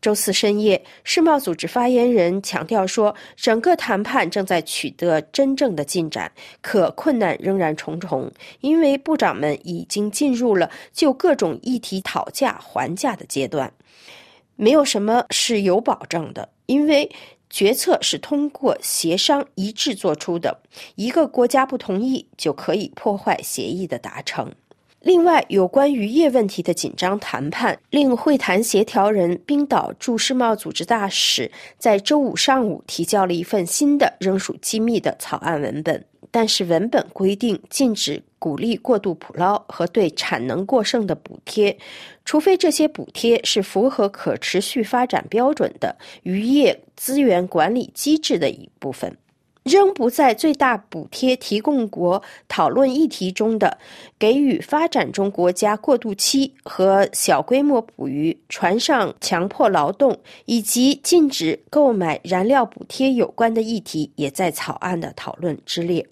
[0.00, 6.30] 周四深夜，世贸组织发言人强调说，整个谈判正在取得真正的进展，
[6.60, 8.30] 可困难仍然重重，
[8.60, 13.72] 因为部长们已经进入了就各种议题讨价还价的阶段。
[14.58, 17.08] 没有什么是有保证的，因为
[17.48, 20.60] 决策是通过协商一致做出的，
[20.96, 24.52] 一个国家不同意就可以破坏协议的达成。
[25.00, 36.04] 另外，有关渔业问题的紧张谈判，令会谈协调人冰岛驻世贸组织大使在周五上午提交了一份新的仍属机密的草案文本。
[36.32, 41.76] 但是，文本规定禁止鼓励过度捕捞和对产能过剩的补贴，
[42.24, 49.16] 除非这些补贴是符合可持续发展标准的渔业资源管理机制的一部分。
[49.68, 53.78] 仍不在最大补贴提供国讨论议题中的，
[54.18, 66.04] 给予发展中国家过渡期和小规模捕鱼、船上强迫劳动以及禁止购买燃料补贴有关的议题，也在草案的讨论之列。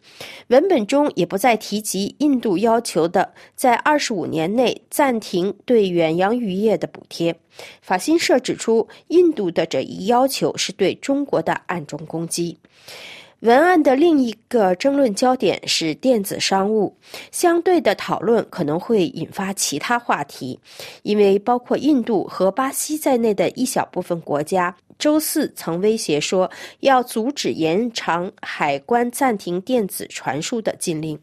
[0.49, 7.35] 文本中也不再提及印度要求的在二十五年内暂停对远洋渔业的补贴。
[7.81, 12.59] 法新社指出，印度的这一要求是对中国的暗中攻击。
[13.47, 16.93] 文案的另一个争论焦点是电子商务，
[17.31, 20.59] 相对的讨论可能会引发其他话题，
[21.05, 31.17] 因为包括印度和巴西在内的一小部分国家，周四曾威胁说要阻止延长海关暂停电子传输的禁令。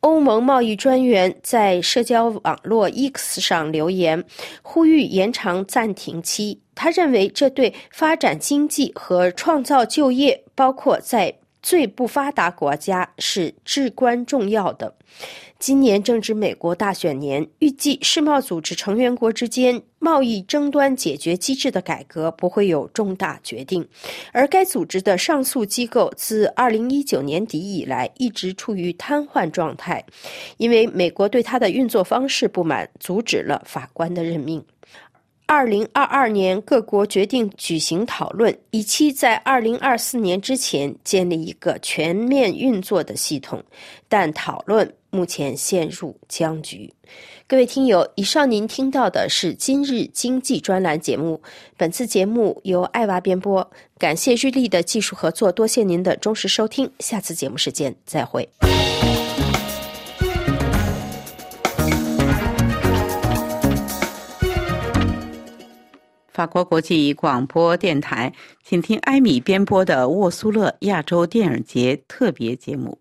[0.00, 4.24] 欧盟贸易专员在社交网络 X 上留言，
[4.62, 6.58] 呼吁延长暂停期。
[6.74, 14.94] 他认为这对发展经济和创造就业，包括在最不发达国家是至关重要的。
[15.58, 23.84] 今年正值美国大选年，预计世贸组织成员国之间贸易争端解决机制的改革不会有重大决定，
[24.32, 30.04] 而该组织的上诉机构自2019年底以来一直处于瘫痪状态，
[30.58, 34.64] 因为美国对它的运作方式不满，阻止了法官的任命。
[35.48, 43.64] 二零二二年，各国决定举行讨论，以期在二零二四年之前建立一个全面运作的系统，
[44.10, 46.92] 但讨论目前陷入僵局。
[47.46, 51.40] 各位听友，以上您听到的是今日经济专栏节目。
[51.78, 53.66] 本次节目由爱娃编播，
[53.98, 56.88] 感谢日立的技术合作，多谢您的忠实收听。
[56.98, 58.46] 下次节目时间再会。
[66.38, 68.32] 法国国际广播电台，
[68.62, 73.00] 请听艾米编播的沃苏勒亚洲电影节特别节目。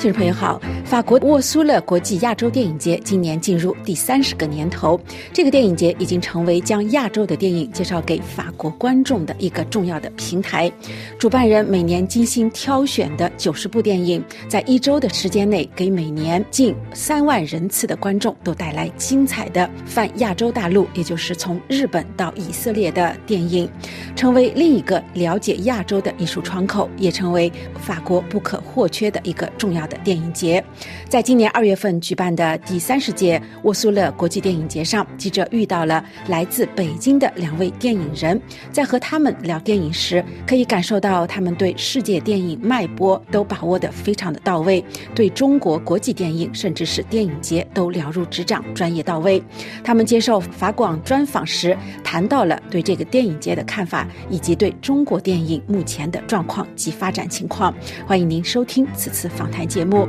[0.00, 0.60] 听众朋友好。
[0.88, 4.98] 法国沃苏勒国际亚洲电影节今年进入第三十个年头，
[5.34, 10.72] 这个电影节已经成为将亚洲的电影介绍给法国观众的一个重要的平台。
[11.18, 23.68] 主办人每年精心挑选的九十部电影，在一周的时间内，给每年近三万人次的观众都带来精彩的泛亚洲大陆，也就是从日本到以色列的电影，
[24.16, 30.64] 成为另一个了解亚洲的艺术窗口，也成为法国不可或缺的一个重要的电影节。
[31.08, 38.40] 在今年二月份举办的第三十届沃苏勒国际电影节上，记者遇到了来自北京的两位电影人。
[38.72, 49.42] 在和他们聊电影时，可以感受到他们对世界电影脉搏都把握得非常的到位，对中国国际电影甚至是电影节都了如指掌，专业到位。
[49.82, 57.74] 他们接受法广专访时谈到了对这个电影节的看法，以及对中国电影目前的状况及发展情况。
[58.06, 60.06] 欢迎您收听此次访谈节目。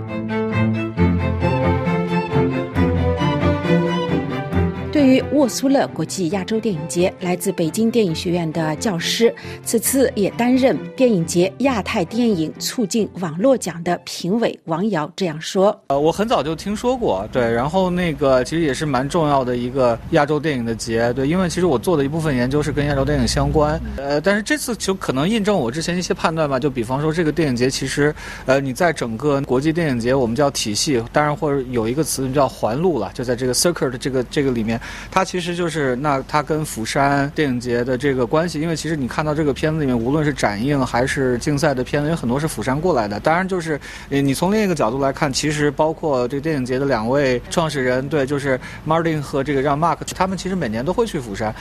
[5.32, 14.60] 沃苏勒国际亚洲电影节，来自北京电影学院的教师，此次也担任电影节亚太电影促进网络奖的评委。
[14.66, 28.14] 王瑶这样说：“呃，我很早就听说过，对，然后那个其实也是蛮重要的一个亚洲电影的节，对，因为其实我做的一部分研究是跟亚洲电影相关，呃，但是这次就可能印证我之前一些判断吧，就比方说这个电影节其实，
[28.48, 34.80] 呃，你在整个国际电影节，我们叫体系，当然或者有一个词叫环路了，就在这个 circuit 这个这个里面，
[35.12, 43.20] 它它其实就是那它跟釜山电影节的这个关系，因为其实你看到这个片子里面，无论是展映还是竞赛的片子，有很多是釜山过来的。
[43.20, 48.57] 当然，就是你从另一个角度来看，其实包括这个电影节的两位创始人，对，就是
[48.88, 51.53] Martin 和这个让 Mark，他们其实每年都会去釜山。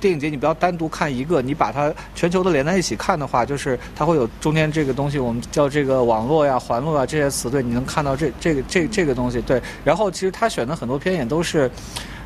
[0.00, 9.62] 电影节你不要单独看一个，你把它全球的连在一起看的话，就是它会有中间这个东西，我们叫这个网络呀、环路啊这些词，对，你能看到这这个这这个东西，对。
[9.84, 11.70] 然后其实他选的很多片也都是。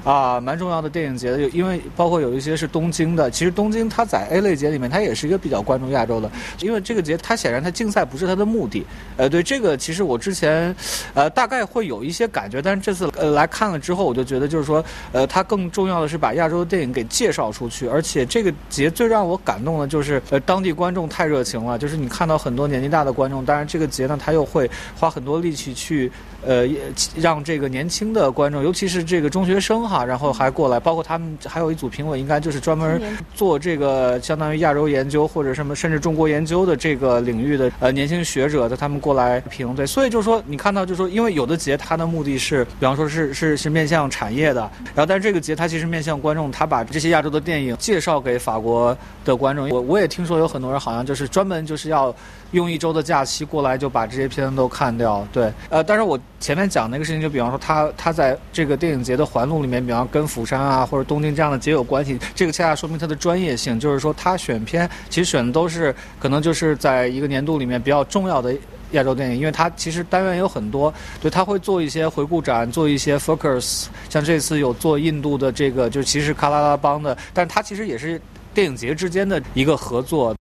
[0.09, 3.31] 啊，蛮重要的电影节的，因为包括有一些是东京的。
[3.31, 6.31] 其实东京它在 A 类节里面，它也是一个比较关注亚洲的。
[6.61, 8.87] 因为这个节，它显然它竞赛不是它的目的。
[9.19, 10.75] 呃，对这个，其实我之前，
[11.13, 14.83] 呃，大概会有一些感觉，但是这次呃来看了之后，我就觉得就是说，
[15.13, 17.87] 呃，它更重要的是把亚洲的电影给介绍出去。
[17.87, 21.79] 而且这个节最让我感动的就是，呃，当地观众太热情了。
[21.79, 26.11] 就是你看到很多年纪大的观众，当然这个节呢，他又会花很多力气去。
[26.47, 26.69] 呃，
[27.17, 33.01] 让这个年轻的观众，尤其是这个中学生哈，然后还过来，包括他们还有一组评委，应该就是专门
[33.35, 39.87] 做这个相当于亚洲研究或者什么，甚至中国研究的这个领域的呃年轻学者的，他们过来评对。
[39.87, 44.61] 所以就是说，你看到就是说，因为有的节它的目的是，比方说是是是面向产业的，
[44.95, 49.69] 然后但是这个节它其实面向观众，他把这些亚洲的电影介绍给法国的观众。
[49.69, 52.15] 我我也听说有很多人好像就是专门就是要。
[52.53, 68.55] 用一周的假期过来就把这些片子都看掉，对，呃，但是我前面讲那个事情，就比方说他他在这个电影节的环路里面，比方跟釜山啊或者东京这样的节有关系，这个恰恰说明它的专业性，就是说他选片其实选的都是可能就是在一个年度里面比较重要的
[68.93, 78.21] 亚洲电影，因为它其实单元有很多，对，他会做一些回顾展，做一些 focus，像这次有做印度的这个，就其实卡拉拉邦的，但它其实也是
[78.53, 80.37] 电影节之间的一个合作。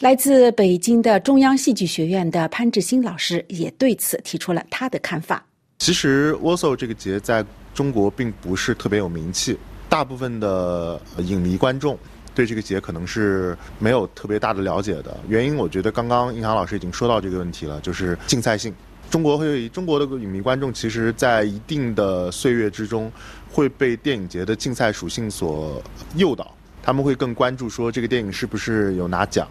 [0.00, 5.42] 来自北京的中央戏剧学院的潘志新老师也对此提出了他的看法。
[5.78, 7.44] 其实 Warsaw 这个节在
[7.74, 9.58] 中国并不是特别有名气，
[9.88, 11.98] 大部分的影迷观众
[12.34, 15.16] 对这个节可能是没有特别大的了解的。
[15.28, 18.72] 原因我觉得刚刚印航老师已经说到这个问题了，就是竞赛性。
[19.10, 23.12] 中国会中国的影迷观众其实，在一定的岁月之中
[23.50, 25.82] 会被电影节的竞赛属性所
[26.16, 26.52] 诱导。
[26.82, 29.46] 他们会更关注说这个电影是不是有拿奖，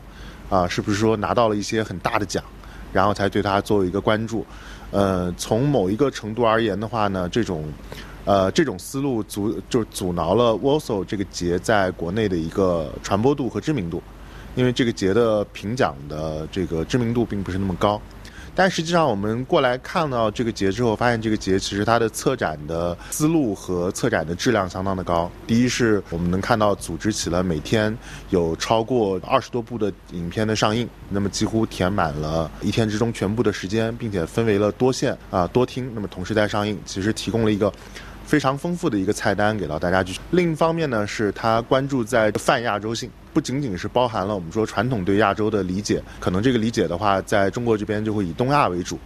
[0.49, 2.43] 啊，是不是说拿到了一些很大的奖，
[2.91, 4.45] 然后才对它做一个关注。
[4.91, 7.63] 呃，从某一个程度而言的话呢，这种，
[8.25, 14.01] 呃，这种思路阻就是阻挠了 WASO 这个节在国内的一个传播度和知名度，
[14.55, 18.01] 因为这个节的评奖的这个知名度并不是那么高。
[18.55, 25.27] 但实际上，我们过来看到这个节之后，发现这个节其实它的策展的思路和策展的质量相当的高。
[25.47, 27.97] 第一是我们能看到组织起了每天
[28.29, 37.73] 有超过二十多部的影片的上映，那么几乎填满了一天之中全部的时间，并且分为了多线啊多厅，那么同时在上映，其实提供了一个。
[38.33, 40.19] 非常丰富的一个菜单给到大家去。
[40.31, 48.97] 另一方面呢，是他关注在泛亚洲性，不仅仅是包含了我们说传统对亚洲的理解，可能这个理解的话，在中国这边就会以东亚为主，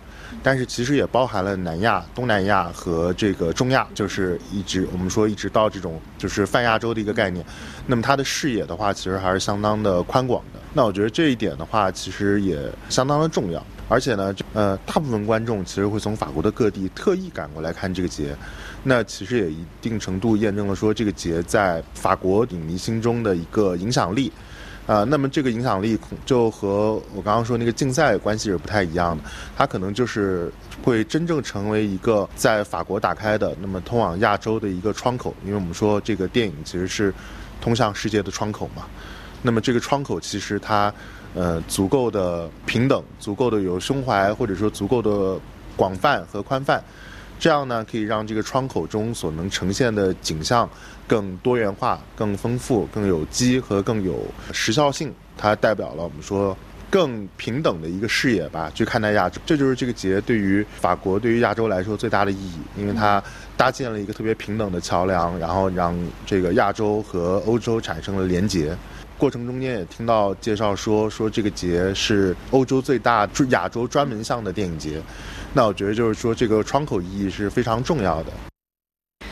[0.41, 7.45] 但是其实也包含了南亚、东南亚和这个中亚，就是一直我们说一直到这种就是泛亚洲的一个概念。
[7.85, 10.59] 那么它的视野的话，其实还是相当的宽广的。
[10.73, 12.57] 那我觉得这一点的话，其实也
[12.87, 13.61] 相当的重要。
[13.89, 18.35] 而且呢，呃，大部分观众其实会从法国的各地特意赶过来看这个节。
[18.89, 24.31] 那其实也一定程度验证了说这个节在法国影迷心中的一个影响力，
[24.85, 29.23] 啊，那么这个影响力就和我刚刚说那个竞赛关系是不太一样的，
[29.57, 30.49] 它可能就是
[30.81, 37.13] 会真正成为一个在法国打开的那么通往亚洲的一个窗口，因为我们说这个电影其实是
[37.59, 38.83] 通向世界的窗口嘛，
[39.41, 40.93] 那么这个窗口其实它
[41.33, 45.37] 呃足够的平等，足够的有胸怀，或者说足够的
[45.75, 46.81] 广泛和宽泛。
[47.39, 50.69] 这样呢，可以让这个窗口中所能呈现的景象
[51.07, 55.13] 更多元化、更丰富、更有机和更有时效性。
[55.37, 56.57] 它代表了我们说
[56.89, 59.39] 更平等的一个视野吧，去看待亚洲。
[59.45, 63.23] 这就是这个节对于法国、对于亚洲来说最大的意义，因为它
[63.55, 68.75] 搭建了一个特别平等的桥梁，然后让这个亚洲和欧洲产生了连结。
[69.17, 75.01] 过程中间也听到介绍说，说这个节是欧洲最大、亚洲专门向的电影节。
[75.57, 78.31] 那我觉得就是说，这个窗口意义是非常重要的。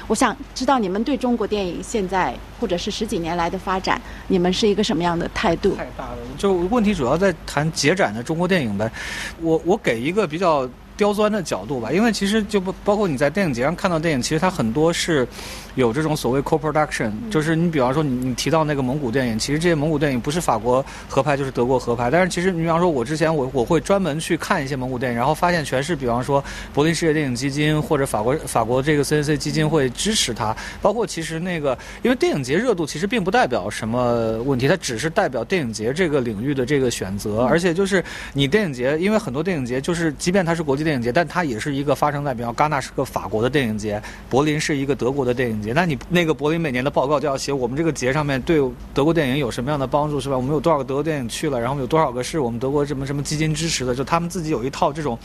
[0.07, 5.75] 我想知道你们对中国电影现在或者是十几年来的发展，你们是一个什么样的态度？
[5.75, 8.91] 太大了，就问题主要在谈结展的中国电影呗。
[9.39, 10.67] 我我给一个比较。
[10.97, 15.27] 刁钻的角度吧，因为其实就不包括你在电影节上看到电影，其实它很多是
[15.75, 26.41] 有这种所谓 co-production，就是你比方说你你提到那个蒙古电影，其实这些蒙古电影不是法国合拍就是德国合拍，但是其实你比方说我之前我我会专门去看一些蒙古电影，然后发现全是比方说
[26.73, 40.84] 柏林世界电影基金或者法国法国这个 CNC 基金会支持它，包括其实那个因为电影节热度其实并不代表什么问题，它只是代表电影节这个领域的这个选择，而且就是你电影节，因为很多电影节就是即便它是国际。
[40.85, 45.73] 电影节，但它也是一个发生在，比方戛纳是个法国的电影节，柏林是一个德国的电影节。
[45.73, 48.63] 那你那个柏林每年的报告就要写我们这个节上面对
[48.93, 50.37] 德国电影有什么样的帮助，是吧？
[50.37, 53.93] 我们有多少个德国电影去了，然后有多少个是我们德国什么什么基金支持的？
[53.93, 55.19] 就他们自己有一套这种。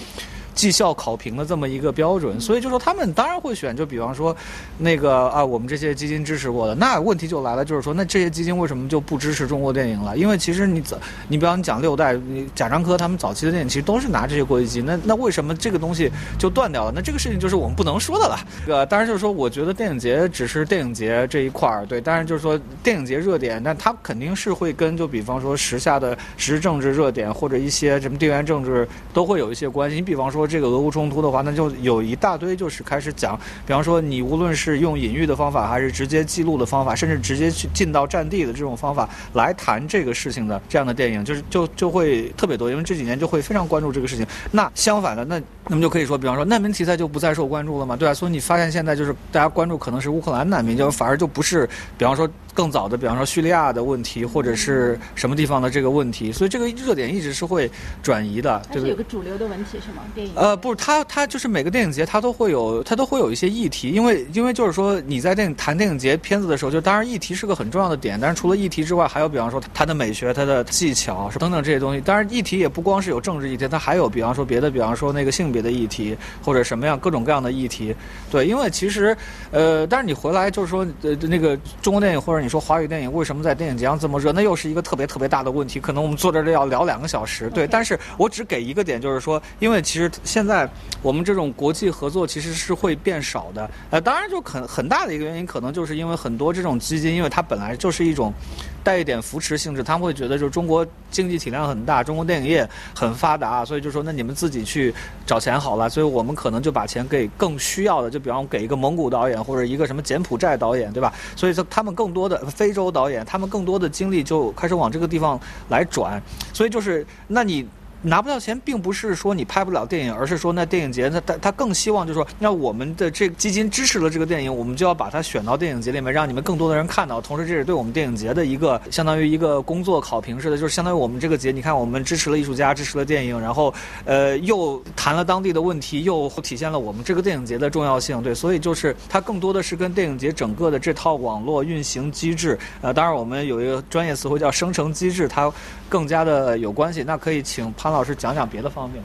[0.61, 4.36] 绩效考评的这么一个标准，所以就说他们当然会选，就比方说，
[4.76, 10.18] 那个啊，我们这些基金支持过的，那问题就来了，就是说，那这些基金为什么就不支持中国电影了？
[10.18, 10.98] 因为其实你早，
[11.28, 16.92] 你比方你讲六代，你贾樟柯他们早期的电影其实都是拿这些国际基金，那那为什么这个东西就断掉了？
[16.94, 18.36] 那这个事情就是我们不能说的了。
[18.68, 29.96] 呃，当然就是说，我觉得电影节只是电影节这一块儿，对，当然就是说电影节热点，那它肯定是会跟就比方说时下的时政治热点或者一些什么地缘政治都会有一些关系。
[29.96, 31.20] 你比方说这个俄乌冲突。
[31.20, 44.26] 的话，那就有一大堆，就是开始讲，比方说你无论是用隐喻的方法，还是直接记录的方法，甚至直接去进到战地的这种方法来谈这个事情的这样的电影，就是就就会特别多，因为这几年就会非常关注这个事情。
[44.51, 45.38] 那相反的，那
[45.68, 48.14] 那么就可以说，比方说难民题材就不再受关注了嘛，对吧？
[48.14, 52.28] 所以你发现现在就是大家关注可能是乌克兰难民，就反而就不是，比方说。
[52.61, 57.70] 更早的，比方说叙利亚的问题，或者是什么地方的这个问题，所以这个热点一直是会
[58.02, 58.90] 转移的，对不对？
[58.90, 60.02] 有个主流的问题是吗？
[60.14, 60.32] 电影？
[60.36, 72.00] 呃，不是，它它就是每个电影节它都会有，它都会有一些议题，因为因为就是说你在电影谈电影节片子的时候，就当然议题是个很重要的点，但是除了议题之外，还有比方说它的美学、它的技巧等等这些东西。
[72.02, 77.96] 当然议题也不光是有政治议题，它还有比方说别的，比方说那个性别的议题或者什么样各种各样的议题。
[78.30, 79.16] 对，因为其实
[79.50, 83.12] 呃，但是你回来就是说呃那个中国电影或者你说华语电影。
[83.12, 84.32] 为什么在电影节上这么热？
[84.32, 85.78] 那又是一个特别特别大的问题。
[85.78, 87.48] 可能我们坐在这儿要聊两个小时。
[87.51, 90.68] 对，但是我只给一个点，就是说，因为其实现在
[91.01, 93.70] 我们这种国际合作其实是会变少的。
[93.90, 98.34] 呃，当然就很很大的一个原因，可能就是因为很多这种基金，因为它本来就是一种。
[98.83, 104.95] 带一点扶持性质，他们会觉得就是中国经济体量很大，中国电影业很发达，所以就说那你们自己去
[105.26, 105.89] 找钱好了。
[105.89, 111.12] 所以我们可能就把钱给更需要的，就比方给一个蒙古导演或者一个什么柬埔寨导演，对吧？
[111.37, 116.22] 所以说他们更多的非洲导演，他们更多的精力就开始往这个地方来转。
[116.53, 117.66] 所以就是那你。
[118.03, 127.20] 拿不到钱，并不是说你拍不了电影，而是说那电影节他他他更希望就是说，那我们的这个基金支持了这个电影，我们就要把它选到电影节里面，让你们更多的人看到。
[127.20, 133.72] 同时，这是对我们电影节的一个相当于一个工作考评似的，就是相当于我们这个节，你看我们支持了艺术家，支持了电影，然后
[134.05, 138.22] 呃又谈了当地的问题，又体现了我们这个电影节的重要性。
[138.22, 145.53] 对，所以就是它更多的是跟电影节整个的这套网络运行机制，呃，当然我们有一个专业词汇叫生成机制，它
[145.91, 147.03] 更加的有关系。
[147.03, 147.93] 那可以请潘。
[147.93, 149.03] 老师讲讲别的方面。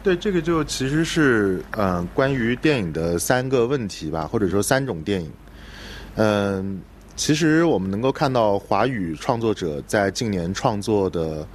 [0.00, 5.32] 对，这个就其实是嗯，关于电影的三个问题吧，或者说三种电影。
[6.14, 6.80] 嗯，
[7.16, 11.46] 其实我们能够看到华语创作者在近年创作的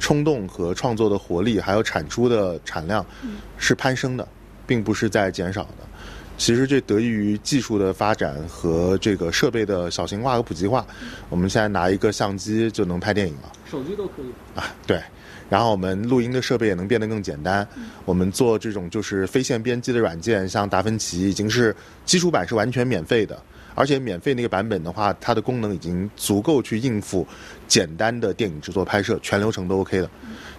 [0.00, 3.04] 冲动和创作的活力，还有产出的产量
[3.58, 4.26] 是攀升的，
[4.66, 5.86] 并不是在减少的。
[6.36, 10.86] 其实这得益于技术的发展和这个设备的小型化和普及化。
[11.28, 15.00] 我们现在拿一个相机就能拍电影了，手机都可以啊，对。
[15.50, 17.66] 然后我们录音的设备也能变得更简单。
[18.04, 23.42] 我们做这种就是非线编辑的软件，像达芬奇已经是基础版是完全免费的，
[23.74, 27.26] 而且免费那个版本的话，它的功能已经足够去应付
[27.68, 30.10] 简单的电影制作拍摄，全流程都 OK 的。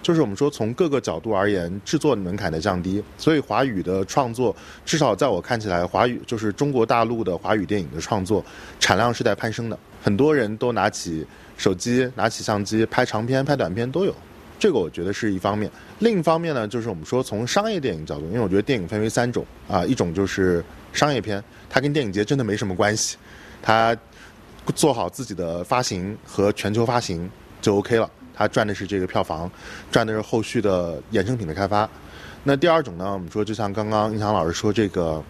[0.02, 4.56] 就是我们说从各个角度而言，制作门槛的降低，所以华语的创作，
[4.86, 8.44] 至少在我看起来，华语就是中国大陆的华语电影的创作
[8.80, 9.78] 产量是在攀升的。
[10.02, 14.16] 很多人都拿起手机、拿起相机拍长片、拍短片都有。
[14.58, 23.18] 这个我觉得是一方面，另一方面呢，就是我们说从商业电影角度，因为我觉得电影分为三种啊，一种就是商业片，它跟电影节真的没什么关系，
[23.62, 23.96] 它
[24.76, 27.30] 做好自己的发行和全球发行
[27.62, 29.50] 就 OK 了，它赚的是这个票房，
[29.92, 31.90] 赚的是后续的衍生品的开发。
[32.44, 35.24] 那第二种呢，我们说就像刚刚印翔老师说，这个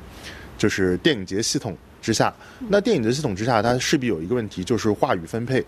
[0.57, 2.33] 就是电影节系统之下，
[2.67, 5.65] 那电影节系统之下，它势必有一个问题，就是话语分配，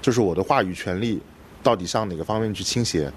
[0.00, 1.20] 就是我的话语权利。
[1.64, 3.08] 到底向哪个方面去倾斜？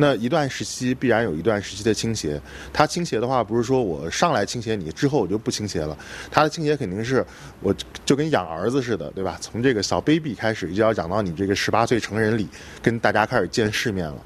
[0.00, 2.40] 那一段时期必然有一段时期的倾斜，
[2.72, 5.98] 它倾斜的话不是说我上来倾斜你之后我就不倾斜了，
[6.30, 7.26] 它的倾斜肯定是
[7.60, 7.74] 我
[8.04, 9.36] 就跟养儿子似的，对吧？
[9.40, 12.48] 从这个小 baby 开始，一直要养到你这个十八岁成人礼，
[12.80, 14.16] 跟大家开始见世面了。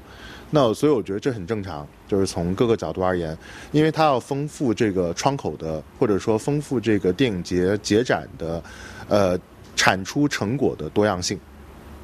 [0.51, 3.35] 那所以我觉得这很正常，就是从各个角度而言，
[3.71, 8.63] 因为它要丰富这个窗口的，或者说丰富这个电影节节展的，
[9.09, 9.39] 呃，
[9.75, 11.39] 产出成果的多样性。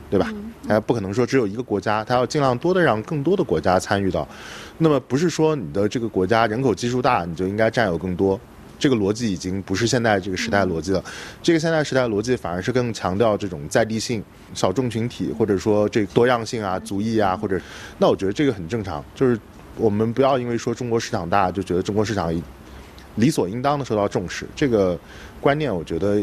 [0.09, 0.33] 对吧？
[0.67, 4.27] 哎不可能说只有一个国家，它要尽量多的让更多的国家参与到。
[4.77, 8.39] 那么不是说你的这个国家人口基数大，你就应该占有更多。
[8.77, 11.03] 这个逻辑已经不是现在这个时代逻辑了。
[11.43, 17.59] 这个现在时代逻辑反而是更强调这种在地性、小众群体，或者说这多样性啊、族裔啊，或者
[17.97, 19.03] 那我觉得这个很正常。
[19.13, 19.39] 就是
[19.75, 22.33] 我们不要因为说中国市场大，就觉得中国市场
[23.15, 24.47] 理所应当的受到重视。
[24.55, 24.97] 这个
[25.41, 26.21] 观念我觉得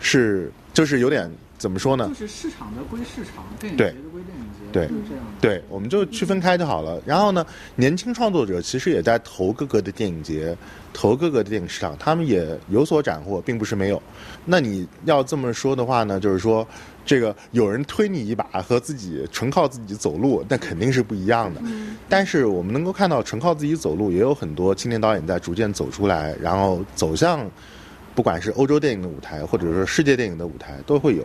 [0.00, 1.30] 是就是有点。
[1.64, 2.06] 怎么说呢？
[2.08, 5.24] 就是市场的归市场，电影节的归电影节，对，这样。
[5.40, 7.00] 对，我们就区分开就好了。
[7.06, 10.54] 然后呢，年轻创作者其实也在投各个的电影节，
[10.92, 14.02] 投各个的电影市场，他们也有所斩获，并不是没有。
[14.44, 16.68] 那你要这么说的话呢，就是说，
[17.02, 21.62] 这个有人推你一把和自己纯靠自己走路，那肯定是不一样的。
[22.10, 27.50] 但是我们能够看到，纯靠自己走路，也有很多青年导演在逐渐走出来，然后走向，
[28.14, 31.24] 不管是欧洲电影的舞台，或者说世界电影的舞台，都会有。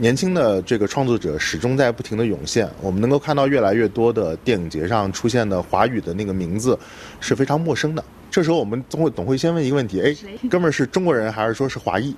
[0.00, 6.76] 年轻的这个创作者始终在不停的涌现，我们能够看到越来越多的电影节上出现的华语的那个名字
[7.20, 8.02] 是非常陌生的。
[8.30, 10.16] 这时候我们总会总会先问一个问题：哎，
[10.48, 12.16] 哥们儿是中国人还是说是华裔？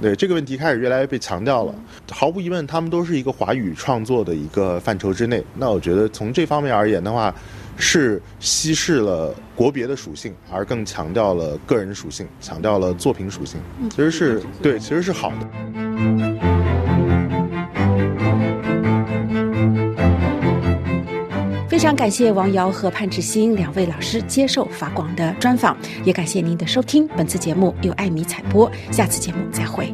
[0.00, 1.74] 对这个问题开始越来越被强调了。
[2.10, 5.44] 毫无疑问，他们都是一个华语创作的一个范畴之内。
[5.54, 7.34] 那我觉得从这方面而言的话，
[7.76, 13.60] 是稀释了国别的属性，而更强调了个人属性，强调了作品属性。
[13.90, 16.49] 其实是对，其实是好的。
[21.80, 25.74] 非常感谢王瑶和潘志新两位老师接受法广的专访，
[26.04, 27.08] 也感谢您的收听。
[27.16, 29.86] 本次节目由艾米采播，下次节目再会。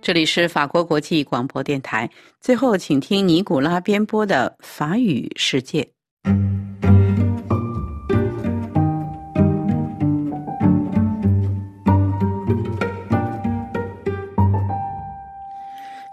[0.00, 2.08] 这里是法国国际广播电台，
[2.40, 5.88] 最后请听尼古拉编播的法语世界。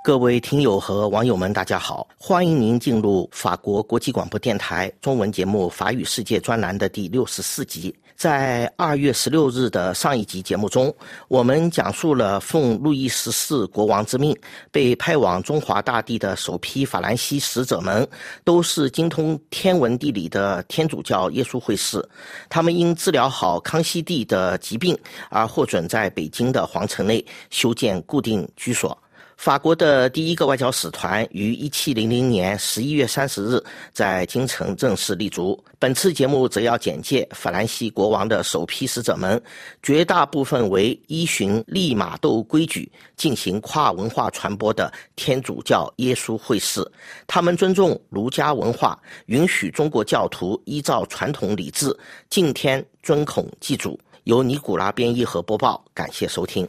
[0.05, 2.07] 各位听友和网友们，大家好！
[2.15, 7.91] 欢迎您进入法国国际广播电台中文节目《法语世界》专栏的第六十四集。
[8.15, 10.95] 在二月十六日的上一集节目中，
[11.27, 14.37] 我们讲述了奉路易十四国王之命
[14.71, 18.07] 被派往中华大地的首批法兰西使者们，
[18.43, 22.07] 都是精通天文地理的天主教耶稣会士。
[22.47, 24.95] 他们因治疗好康熙帝的疾病
[25.31, 28.95] 而获准在北京的皇城内修建固定居所。
[29.37, 35.61] 法国的第一个外交使团于一七零零年十一月三十日在京城正式立足。
[35.77, 39.39] 本次节目则要简介法兰西国王的首批使者们，
[39.83, 46.83] 绝大部分为依循利玛窦规矩进行跨文化传播的天主教耶稣会士。
[47.27, 51.95] 他们尊重儒家文化，允许中国教徒依照传统礼制
[52.29, 53.99] 敬天尊孔祭祖。
[54.23, 56.65] 由尼古拉编译和播报，感谢收听。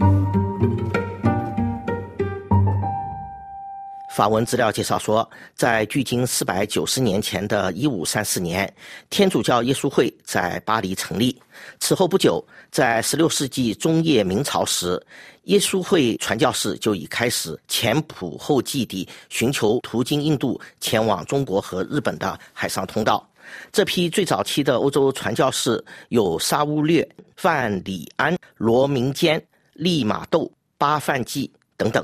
[4.16, 8.74] 法文资料介绍说，在距今四百九十年前的一五三四年，
[9.10, 11.38] 天主教耶稣会在巴黎成立。
[11.80, 14.98] 此后不久，在十六世纪中叶明朝时，
[15.42, 23.22] 耶稣会传教士就已开始前仆后继地寻求途经印度前往中国和日本的海上通道。
[23.70, 27.06] 这批最早期的欧洲传教士有沙乌略、
[27.36, 29.38] 范里安、罗明坚、
[29.74, 32.02] 利玛窦、巴范济等等。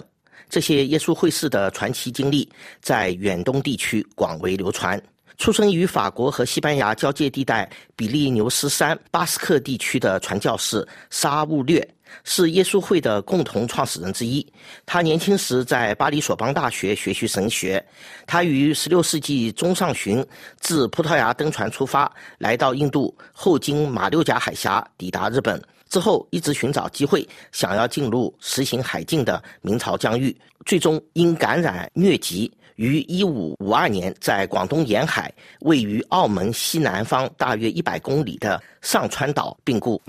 [0.53, 2.47] 这些耶稣会士的传奇经历
[2.83, 5.03] 在远东地区广为流传。
[5.39, 11.83] 出生于法国和西班牙交界地带比利牛斯山巴斯克地区的传教士沙乌略，
[12.23, 14.47] 是耶稣会的共同创始人之一。
[14.85, 17.83] 他年轻时在巴黎索邦大学学习神学。
[18.27, 20.25] 他于16世纪中上旬
[20.61, 25.61] 自葡萄牙登船出发，来到印度，后经马六甲海峡抵达日本。
[25.93, 30.35] 之后一直寻找机会，想要进入实行海禁的明朝疆域，
[30.65, 35.31] 最终因感染疟疾，于一五五二年在广东沿海
[35.61, 40.01] 位于澳门西南方大约一百公里的上川岛病故。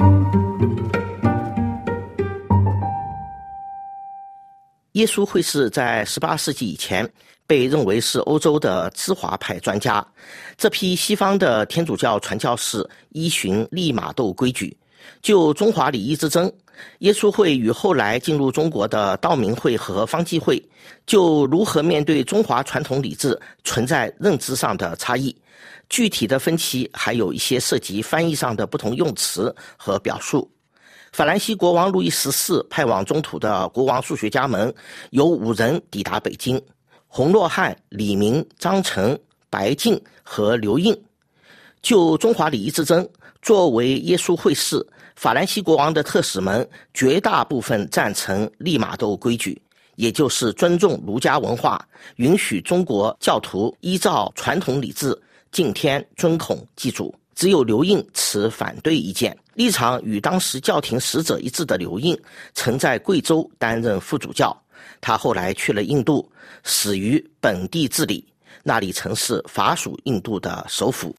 [4.93, 7.05] 耶稣会士在十八世纪以前
[7.45, 10.05] 被认为是欧洲的知华派专家，
[10.55, 14.73] 这批西方的天主教传教士依循利玛窦规矩。
[15.21, 16.51] 就中华礼仪之争，
[16.99, 20.61] 耶稣会与后来进入中国的道明会和方济会，
[21.05, 25.35] 就如何面对中华传统礼制存在认知上的差异。
[25.89, 30.49] 具体的分歧还有一些涉及翻译上的不同用词和表述。
[31.11, 34.73] 法兰西国王路易十四派往中土的国王数学家们
[35.11, 36.59] 有五人抵达北京：
[37.07, 39.17] 洪若汉、李明、张成、
[39.49, 40.99] 白敬和刘应。
[41.83, 43.07] 就中华礼仪之争，
[43.43, 44.83] 作为耶稣会士，
[45.17, 49.61] 法兰西国王的特使们绝大部分赞成利玛窦规矩，
[49.97, 51.85] 也就是尊重儒家文化，
[52.15, 55.21] 允许中国教徒依照传统礼制
[55.51, 57.13] 敬天、尊孔、祭祖。
[57.35, 62.17] 只有刘应持反对意见，立场与当时教廷使者一致的刘应，
[62.53, 64.55] 曾在贵州担任副主教。
[65.01, 66.31] 他后来去了印度，
[66.63, 68.25] 死于本地治理，
[68.63, 71.13] 那里曾是法属印度的首府。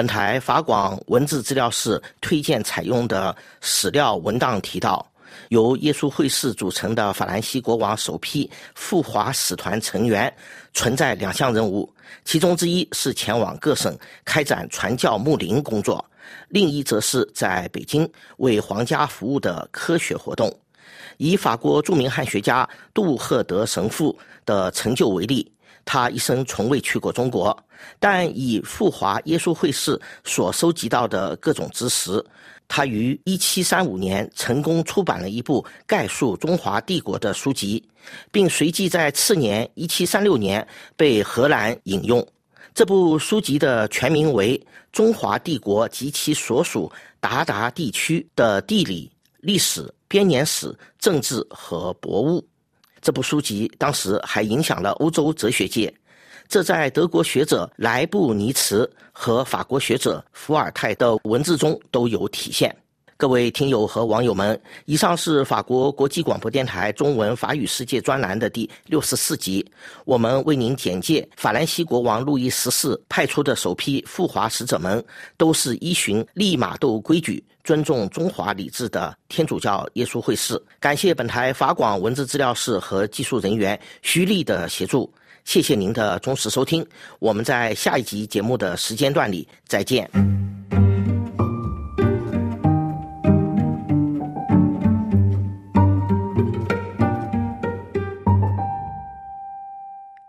[0.00, 5.06] 本台法广文字资料室推荐采用的史料文档提到。
[5.50, 10.34] 由耶稣会士组成的法兰西国王首批赴华使团成员
[10.72, 11.86] 存在两项任务，
[12.24, 13.94] 其中之一是前往各省
[14.24, 16.02] 开展传教牧灵工作，
[16.48, 20.50] 另一则是在北京为皇家服务的科学活动。
[21.18, 25.52] 以法国著名汉学家杜赫德神父的成就为例，
[25.84, 27.54] 他一生从未去过中国，
[27.98, 32.24] 但以赴华耶稣会士所收集到的各种知识。
[32.68, 37.82] 他于1735年成功出版了一部概述中华帝国的书籍，
[38.30, 40.66] 并随即在次年1736年
[40.96, 42.24] 被荷兰引用。
[42.72, 44.56] 这部书籍的全名为
[44.92, 49.10] 《中华帝国及其所属鞑靼地区的地理、
[49.40, 52.40] 历史、编年史、政治和博物》。
[53.02, 55.92] 这部书籍当时还影响了欧洲哲学界。
[56.50, 62.76] 这在德国学者莱布尼茨和法国学者伏尔泰的文字中都有体现。
[63.16, 69.64] 各位听友和网友们，以上是法国国际广播电台中文法语世界专栏的第六十四集。
[70.04, 75.04] 我们为您简介法兰西国王路易十四派出的首批赴华使者们，
[75.36, 80.60] 都是依循利玛窦规矩、尊重中华礼制的天主教耶稣会士。
[80.80, 85.08] 感谢本台法广文字资料室和技术人员徐丽的协助。
[85.44, 86.86] 谢谢您的忠实收听，
[87.18, 90.08] 我们在下一集节目的时间段里再见。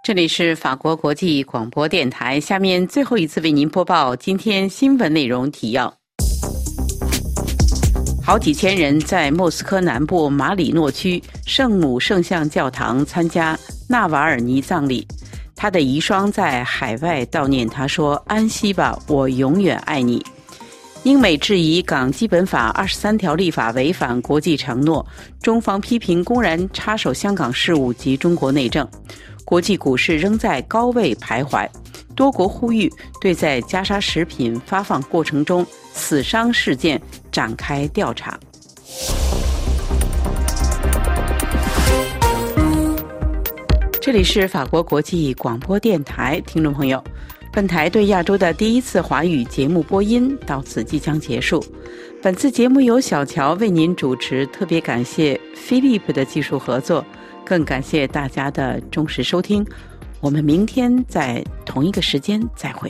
[0.03, 5.93] 这里是法国国际广播电台，下面最后一次为您播报今天新闻内容提要：
[8.32, 13.59] 好几千人在莫斯科南部马里诺区圣母圣像教堂参加。
[13.89, 15.05] 纳瓦尔尼葬礼，
[15.53, 20.25] 他的遗孀在海外悼念他说：“安息吧，我永远爱你。”
[21.03, 25.05] 英美质疑港基本法二十三条立法违反国际承诺，
[25.41, 28.88] 中方批评公然插手香港事务及中国内政。
[29.43, 31.67] 国际股市仍在高位徘徊，
[32.22, 32.88] 多国呼吁
[33.19, 37.01] 对在加沙食品发放过程中死伤事件
[37.32, 38.39] 展开调查。
[43.99, 47.03] 这里是法国国际广播电台，听众朋友，
[47.51, 51.65] 本台对亚洲的第一次华语节目播音到此即将结束。
[52.22, 57.03] 本次节目由小乔为您主持，特别感谢 Philip 的技术合作，
[57.43, 59.65] 更感谢大家的忠实收听。
[60.22, 62.89] 我们明天在同一个时间再会。